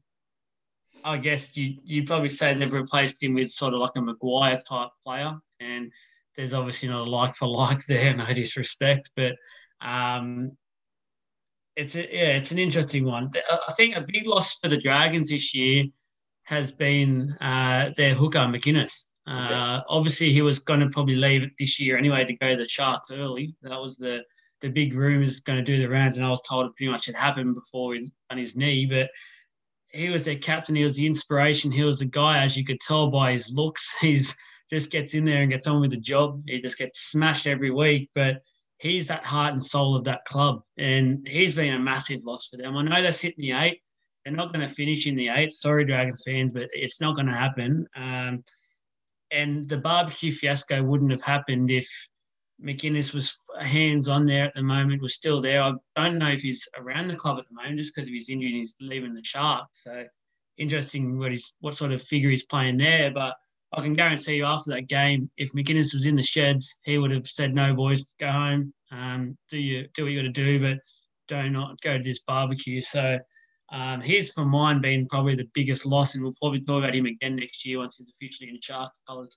[1.04, 4.60] I guess you you probably say they've replaced him with sort of like a Maguire
[4.68, 5.92] type player, and
[6.36, 9.36] there's obviously not a like for like there, no disrespect, but
[9.80, 10.56] um,
[11.78, 13.30] it's a, yeah, it's an interesting one.
[13.50, 15.84] I think a big loss for the Dragons this year
[16.42, 19.04] has been uh, their hooker McInnes.
[19.28, 22.56] Uh, obviously, he was going to probably leave it this year anyway to go to
[22.56, 23.54] the Sharks early.
[23.62, 24.24] That was the
[24.60, 27.06] the big rumours going to do the rounds, and I was told it pretty much
[27.06, 28.86] had happened before he, on his knee.
[28.86, 29.10] But
[29.90, 30.74] he was their captain.
[30.74, 31.70] He was the inspiration.
[31.70, 33.94] He was the guy, as you could tell by his looks.
[34.00, 34.34] He's
[34.68, 36.42] just gets in there and gets on with the job.
[36.46, 38.10] He just gets smashed every week.
[38.16, 38.42] But
[38.78, 42.56] he's that heart and soul of that club, and he's been a massive loss for
[42.56, 42.76] them.
[42.76, 43.80] I know they're sitting the eight.
[44.24, 45.52] They're not going to finish in the eight.
[45.52, 47.86] Sorry, Dragons fans, but it's not going to happen.
[47.96, 48.44] Um,
[49.30, 51.88] and the barbecue fiasco wouldn't have happened if
[52.62, 55.62] McInnes was hands on there at the moment, was still there.
[55.62, 58.30] I don't know if he's around the club at the moment just because of his
[58.30, 59.84] injury and he's leaving the Sharks.
[59.84, 60.04] So
[60.56, 63.10] interesting what he's what sort of figure he's playing there.
[63.10, 63.34] But
[63.72, 67.10] I can guarantee you after that game, if McInnes was in the sheds, he would
[67.10, 68.72] have said, No, boys, go home.
[68.90, 70.78] Um, do you do what you gotta do, but
[71.28, 72.80] do not not go to this barbecue.
[72.80, 73.18] So
[73.70, 77.06] um, he's for mine been probably the biggest loss, and we'll probably talk about him
[77.06, 79.36] again next year once he's officially in Sharks colours.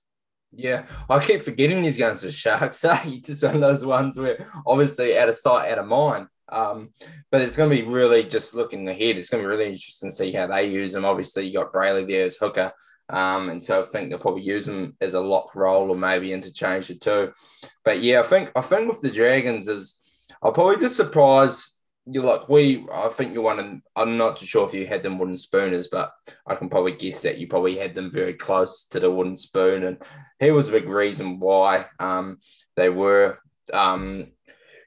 [0.54, 2.84] Yeah, I keep forgetting he's going to Sharks.
[3.04, 6.28] It's just one of those ones where obviously out of sight, out of mind.
[6.48, 6.90] Um,
[7.30, 9.16] but it's going to be really just looking ahead.
[9.16, 11.06] It's going to be really interesting to see how they use him.
[11.06, 12.72] Obviously, you got Brailey there as hooker.
[13.08, 16.32] Um, and so I think they'll probably use him as a lock role or maybe
[16.32, 17.32] interchange the two.
[17.84, 22.20] But yeah, I think I think with the Dragons is I'll probably just surprise you
[22.20, 25.18] like we I think you won and I'm not too sure if you had them
[25.18, 26.12] wooden spooners, but
[26.46, 29.84] I can probably guess that you probably had them very close to the wooden spoon.
[29.84, 30.02] And
[30.40, 32.38] here was a big reason why um,
[32.76, 33.38] they were
[33.72, 34.32] um,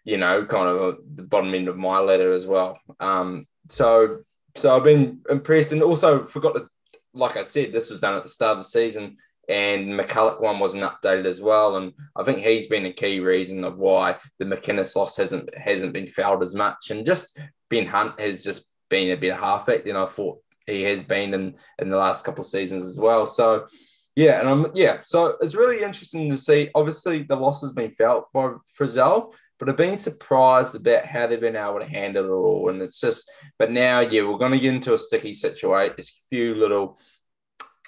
[0.05, 2.79] you know, kind of the bottom end of my ladder as well.
[2.99, 4.19] Um, so
[4.55, 6.69] so I've been impressed and also forgot to
[7.15, 10.59] like I said, this was done at the start of the season and McCullough one
[10.59, 11.77] wasn't updated as well.
[11.77, 15.93] And I think he's been a key reason of why the McInnes loss hasn't hasn't
[15.93, 16.91] been felt as much.
[16.91, 17.39] And just
[17.69, 21.55] Ben Hunt has just been a bit halfback than I thought he has been in
[21.79, 23.27] in the last couple of seasons as well.
[23.27, 23.65] So
[24.15, 26.69] yeah, and I'm yeah, so it's really interesting to see.
[26.73, 31.39] Obviously, the loss has been felt by Frizell, but I've been surprised about how they've
[31.39, 32.69] been able to handle it all.
[32.69, 35.95] And it's just, but now, yeah, we're going to get into a sticky situation.
[35.99, 36.97] A few little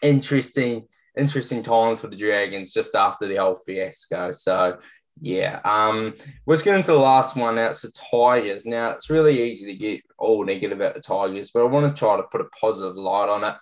[0.01, 0.87] interesting
[1.17, 4.31] interesting times for the Dragons just after the whole fiasco.
[4.31, 4.77] So
[5.19, 6.13] yeah, um,
[6.45, 7.67] let's get into the last one now.
[7.67, 8.65] It's the Tigers.
[8.65, 11.99] Now it's really easy to get all negative about the Tigers, but I want to
[11.99, 13.55] try to put a positive light on it.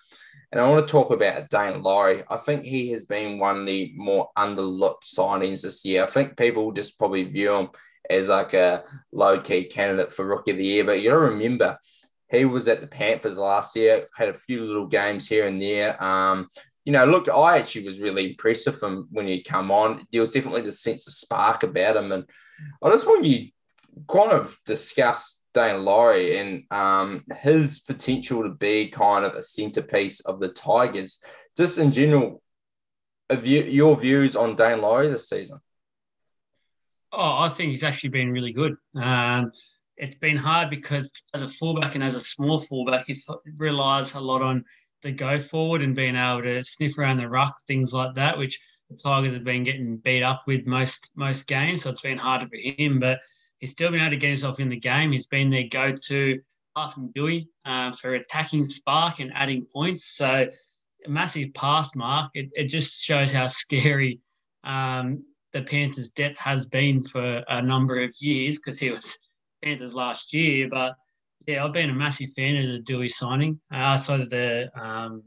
[0.51, 2.23] And I want to talk about Daine Laurie.
[2.29, 6.03] I think he has been one of the more underlooked signings this year.
[6.03, 7.69] I think people just probably view him
[8.09, 11.21] as like a low key candidate for Rookie of the Year, but you got to
[11.21, 11.77] remember
[12.29, 16.01] he was at the Panthers last year, had a few little games here and there.
[16.03, 16.47] Um,
[16.83, 20.05] you know, look, I actually was really impressed with him when he come on.
[20.11, 22.11] There was definitely the sense of spark about him.
[22.11, 22.25] And
[22.81, 23.49] I just want you
[24.07, 30.19] kind of discuss Daine Laurie and um, his potential to be kind of a centerpiece
[30.21, 31.19] of the Tigers.
[31.57, 32.41] Just in general,
[33.31, 35.59] view, your views on Daine Laurie this season?
[37.11, 38.75] Oh, I think he's actually been really good.
[38.95, 39.51] Um,
[39.97, 43.25] it's been hard because as a fullback and as a small fullback, he's
[43.57, 44.65] relies a lot on
[45.03, 48.59] the go forward and being able to sniff around the ruck, things like that, which
[48.89, 51.83] the Tigers have been getting beat up with most most games.
[51.83, 53.19] So it's been harder for him, but
[53.59, 55.11] he's still been able to get himself in the game.
[55.11, 56.41] He's been their go-to
[56.75, 60.05] apart from Doueihi uh, for attacking spark and adding points.
[60.17, 60.47] So
[61.05, 62.31] a massive pass mark.
[62.33, 64.19] It, it just shows how scary
[64.63, 65.19] um,
[65.55, 69.17] the Panthers' depth has been for a number of years because he was
[69.63, 70.95] Panthers last year, but
[71.47, 73.61] yeah, I've been a massive fan of the Doueihi signing.
[73.71, 75.23] I saw the um,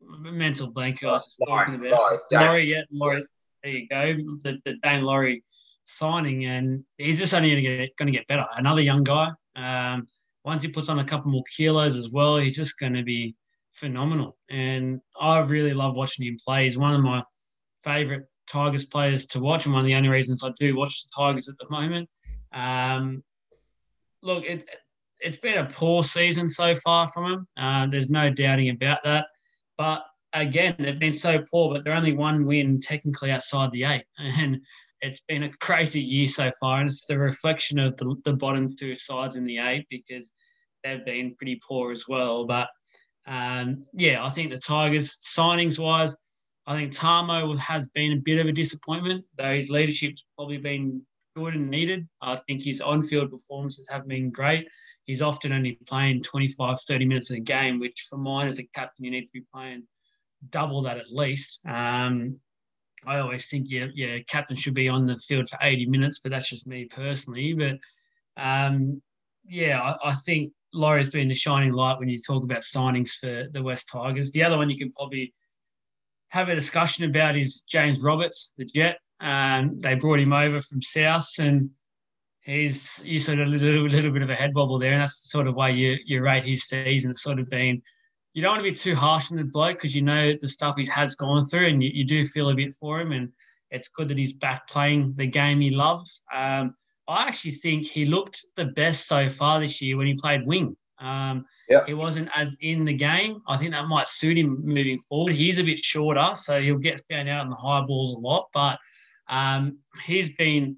[0.00, 1.04] mental blank.
[1.04, 3.24] I was just talking about Laurie, Laurie yeah, Laurie.
[3.62, 4.14] There you go.
[4.42, 5.44] The, the Daine Laurie
[5.86, 8.46] signing, and he's just only going to get going to get better.
[8.56, 9.30] Another young guy.
[9.54, 10.08] Um,
[10.44, 13.36] once he puts on a couple more kilos as well, he's just going to be
[13.70, 14.36] phenomenal.
[14.50, 16.64] And I really love watching him play.
[16.64, 17.22] He's one of my
[17.84, 21.10] favourite Tigers players to watch, and one of the only reasons I do watch the
[21.16, 22.08] Tigers at the moment.
[22.52, 23.22] Um,
[24.22, 24.68] look, it,
[25.20, 27.48] it's been a poor season so far from them.
[27.56, 29.26] Uh, there's no doubting about that.
[29.76, 34.04] But again, they've been so poor, but they're only one win technically outside the eight.
[34.18, 34.60] And
[35.00, 36.80] it's been a crazy year so far.
[36.80, 40.32] And it's the reflection of the, the bottom two sides in the eight because
[40.82, 42.46] they've been pretty poor as well.
[42.46, 42.68] But
[43.26, 46.16] um, yeah, I think the Tigers, signings wise,
[46.66, 51.02] I think Tamou has been a bit of a disappointment, though his leadership's probably been
[51.36, 52.08] good and needed.
[52.22, 54.66] I think his on field performances have been great.
[55.04, 58.64] He's often only playing 25, 30 minutes in a game, which for mine as a
[58.74, 59.86] captain, you need to be playing
[60.50, 61.60] double that at least.
[61.66, 62.38] Um,
[63.06, 66.30] I always think, yeah, yeah, captain should be on the field for 80 minutes, but
[66.30, 67.52] that's just me personally.
[67.52, 67.78] But
[68.38, 69.02] um,
[69.46, 73.48] yeah, I, I think Laurie's been the shining light when you talk about signings for
[73.52, 74.32] the West Tigers.
[74.32, 75.34] The other one you can probably
[76.28, 78.98] have a discussion about is James Roberts, the Jet.
[79.20, 81.70] Um, they brought him over from South, and
[82.42, 85.22] he's you sort of a little, little bit of a head wobble there, and that's
[85.22, 87.10] the sort of way you you rate his season.
[87.10, 87.82] It's sort of been
[88.34, 90.76] you don't want to be too harsh on the bloke because you know the stuff
[90.76, 93.12] he has gone through, and you, you, do feel a bit for him.
[93.12, 93.30] And
[93.70, 96.22] it's good that he's back playing the game he loves.
[96.34, 96.74] Um,
[97.06, 100.76] I actually think he looked the best so far this year when he played wing.
[101.04, 101.84] Um, yeah.
[101.86, 103.42] He wasn't as in the game.
[103.46, 105.34] I think that might suit him moving forward.
[105.34, 108.48] He's a bit shorter, so he'll get found out on the high balls a lot.
[108.54, 108.78] But
[109.28, 110.76] um, he's been,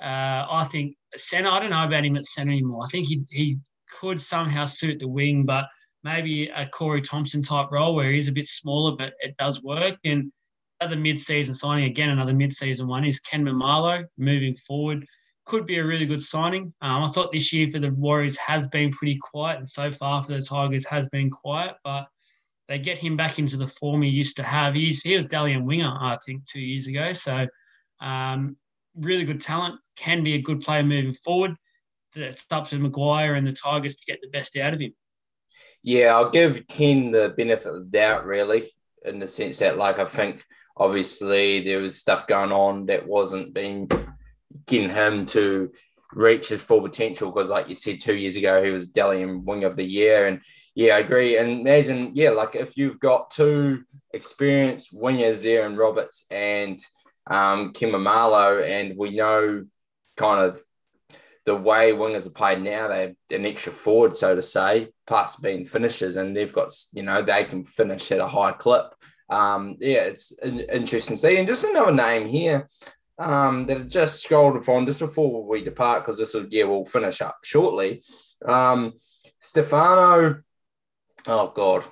[0.00, 1.50] uh, I think, centre.
[1.50, 2.84] I don't know about him at centre anymore.
[2.84, 3.58] I think he he
[4.00, 5.66] could somehow suit the wing, but
[6.04, 9.96] maybe a Corey Thompson type role where he's a bit smaller, but it does work.
[10.04, 10.30] And
[10.80, 15.04] another mid-season signing again, another mid-season one is Ken Maumalo moving forward.
[15.46, 16.74] Could be a really good signing.
[16.82, 20.22] Um, I thought this year for the Warriors has been pretty quiet, and so far
[20.22, 21.76] for the Tigers has been quiet.
[21.84, 22.08] But
[22.68, 24.74] they get him back into the form he used to have.
[24.74, 27.12] He's he was Dally M winger, I think, two years ago.
[27.12, 27.46] So
[28.00, 28.56] um,
[28.96, 31.54] really good talent, can be a good player moving forward.
[32.14, 34.94] It's up to Maguire and the Tigers to get the best out of him.
[35.82, 38.72] Yeah, I'll give Ken the benefit of the doubt, really,
[39.04, 40.42] in the sense that, like, I think
[40.76, 43.88] obviously there was stuff going on that wasn't being
[44.66, 45.70] getting him to
[46.12, 49.44] reach his full potential because, like you said, two years ago he was Dally M
[49.44, 50.40] Wing of the Year, and
[50.74, 51.36] yeah, I agree.
[51.36, 56.80] And imagine, yeah, like if you've got two experienced wingers there in Roberts and
[57.28, 59.64] um, Ken Maumalo, and we know
[60.16, 60.62] kind of
[61.44, 65.36] the way wingers are played now, they have an extra forward, so to say, plus
[65.36, 68.92] being finishers, and they've got, you know, they can finish at a high clip.
[69.28, 71.36] Um, yeah, it's interesting to see.
[71.36, 72.68] And just another name here
[73.18, 76.84] um, that I just scrolled upon just before we depart, because this will, yeah, we'll
[76.84, 78.02] finish up shortly.
[78.44, 78.92] Um,
[79.40, 80.42] Stefano,
[81.26, 81.84] oh God.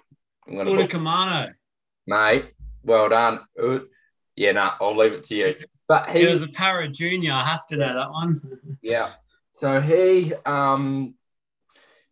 [0.46, 1.54] I'm gonna Utoikamanu.
[2.06, 2.52] Mate,
[2.82, 3.40] well done.
[4.36, 5.54] Yeah, no, nah, I'll leave it to you.
[5.88, 7.32] But he, he was a Parra junior.
[7.32, 8.40] I have to know that one.
[8.82, 9.12] yeah.
[9.52, 11.14] So he, um,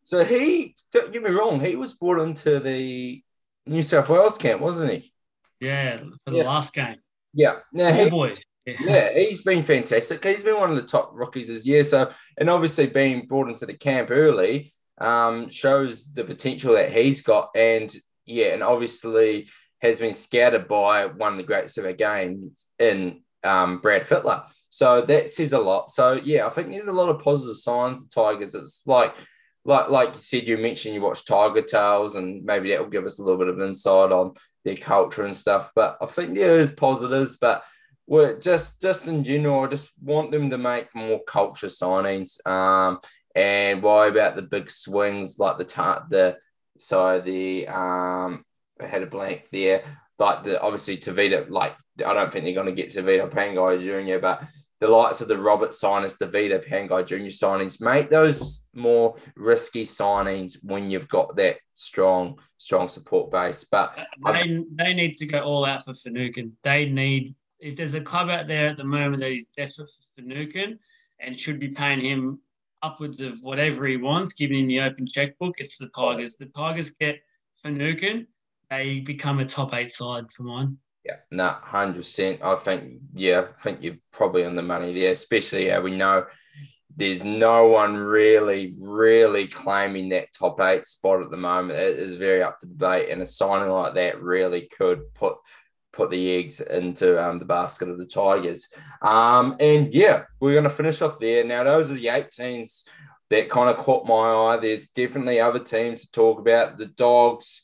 [0.05, 3.23] so he, don't get me wrong, he was brought into the
[3.67, 5.13] New South Wales camp, wasn't he?
[5.61, 6.45] Yeah, for the yeah.
[6.45, 6.97] last game.
[7.35, 7.59] Yeah.
[7.73, 8.37] Now, oh, he, boy.
[8.67, 9.13] Yeah.
[9.13, 10.25] he's been fantastic.
[10.25, 11.85] He's been one of the top rookies this year.
[11.85, 17.23] So, and obviously being brought into the camp early um, shows the potential that he's
[17.23, 17.51] got.
[17.57, 17.95] And
[18.25, 19.49] yeah, and obviously
[19.81, 24.45] has been scouted by one of the greats of our games in um, Brad Fittler.
[24.69, 25.91] So that says a lot.
[25.91, 28.55] So yeah, I think there's a lot of positive signs of Tigers.
[28.55, 29.15] It's like
[29.65, 33.05] like like you said, you mentioned you watch Tiger Tales, and maybe that will give
[33.05, 34.35] us a little bit of insight on
[34.65, 35.71] their culture and stuff.
[35.75, 37.63] But I think there is positives, but
[38.13, 42.47] we're just just in general, I just want them to make more culture signings.
[42.47, 42.99] Um,
[43.35, 46.37] and why about the big swings like the tar- the
[46.77, 48.45] so the um
[48.79, 49.85] I had a blank there.
[50.19, 54.21] Like the obviously Tevita, like I don't think they're going to get Tevita Pangai Jr.,
[54.21, 54.45] but
[54.81, 57.33] the likes of the Robert signers, Tevita Pangai Jr.
[57.47, 63.65] signings, make those more risky signings when you've got that strong, strong support base.
[63.65, 66.53] But they, they need to go all out for Finucane.
[66.63, 70.23] They need if there's a club out there at the moment that is desperate for
[70.23, 70.79] Finucane
[71.21, 72.41] and should be paying him
[72.83, 76.37] upwards of whatever he wants, giving him the open checkbook, it's the Tigers.
[76.37, 77.21] The Tigers get
[77.63, 78.27] Finucane
[78.73, 80.79] they become a top eight side for mine.
[81.05, 82.41] Yeah, no, hundred percent.
[82.43, 86.25] I think yeah, I think you're probably on the money there, especially how we know
[86.95, 91.79] there's no one really, really claiming that top eight spot at the moment.
[91.79, 95.37] It is very up to debate, and a signing like that really could put
[95.93, 98.69] put the eggs into um, the basket of the Tigers.
[99.01, 101.45] Um, and yeah, we're going to finish off there.
[101.45, 102.85] Now, those are the eight teams
[103.31, 104.57] that kind of caught my eye.
[104.59, 106.79] There's definitely other teams to talk about.
[106.79, 107.63] The Dogs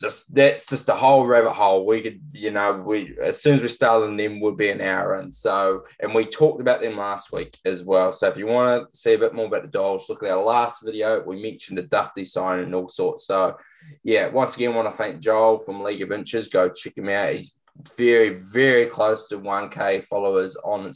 [0.00, 1.86] just that's just a whole rabbit hole.
[1.86, 4.80] We could, you know, we as soon as we start on them would be an
[4.80, 5.14] hour.
[5.14, 8.12] And so, and we talked about them last week as well.
[8.12, 10.42] So if you want to see a bit more about the Dogs, look at our
[10.42, 11.22] last video.
[11.22, 13.26] We mentioned the Dufty sign and all sorts.
[13.26, 13.56] So
[14.02, 16.48] yeah, once again, want to thank Joel from League of Inches.
[16.48, 17.34] Go check him out.
[17.34, 17.58] He's
[17.96, 20.90] very, very close to 1K followers on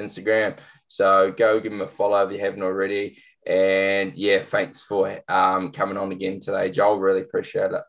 [0.00, 0.56] Instagram.
[0.88, 3.18] So go give him a follow if you haven't already.
[3.46, 6.98] And yeah, thanks for um, coming on again today, Joel.
[6.98, 7.82] Really appreciate it.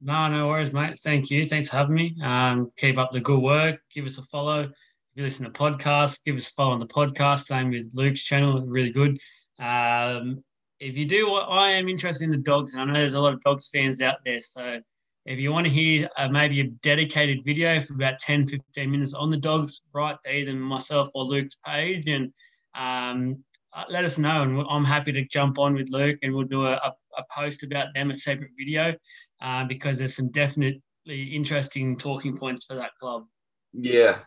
[0.00, 0.98] No, no worries, mate.
[1.00, 1.46] Thank you.
[1.46, 2.16] Thanks for having me.
[2.22, 3.80] Um, keep up the good work.
[3.94, 4.60] Give us a follow.
[4.60, 4.70] If
[5.14, 7.44] you listen to podcasts, give us a follow on the podcast.
[7.44, 8.60] Same with Luke's channel.
[8.66, 9.18] Really good.
[9.58, 10.44] Um,
[10.78, 13.32] if you do, I am interested in the dogs, and I know there's a lot
[13.32, 14.40] of dogs fans out there.
[14.40, 14.80] So
[15.24, 19.14] if you want to hear uh, maybe a dedicated video for about 10, 15 minutes
[19.14, 22.32] on the dogs, write to either myself or Luke's page and
[22.74, 23.42] um,
[23.72, 24.42] uh, let us know.
[24.42, 27.94] And I'm happy to jump on with Luke and we'll do a, a post about
[27.94, 28.94] them, a separate video
[29.40, 33.26] uh, because there's some definitely interesting talking points for that club.
[33.72, 34.18] Yeah,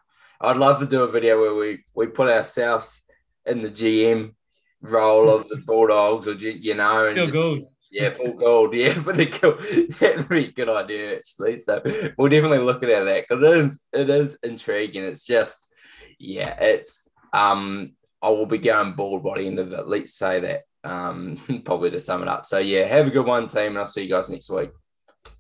[0.42, 3.04] I'd love to do a video where we we put ourselves
[3.46, 4.34] in the GM
[4.82, 7.68] role of the Bulldogs, or you know, and Phil Gould.
[7.92, 8.74] Yeah, Phil Gould.
[8.74, 9.16] Yeah, but.
[9.18, 11.58] That'd be a good idea, actually.
[11.58, 11.82] So
[12.18, 15.04] we'll definitely look at that because it is it is intriguing.
[15.04, 15.74] It's just,
[16.20, 19.88] yeah, it's um I will be going bald by the end of it.
[19.88, 22.46] Let's say that um probably to sum it up.
[22.46, 24.70] So yeah, have a good one, team, and I'll see you guys next week.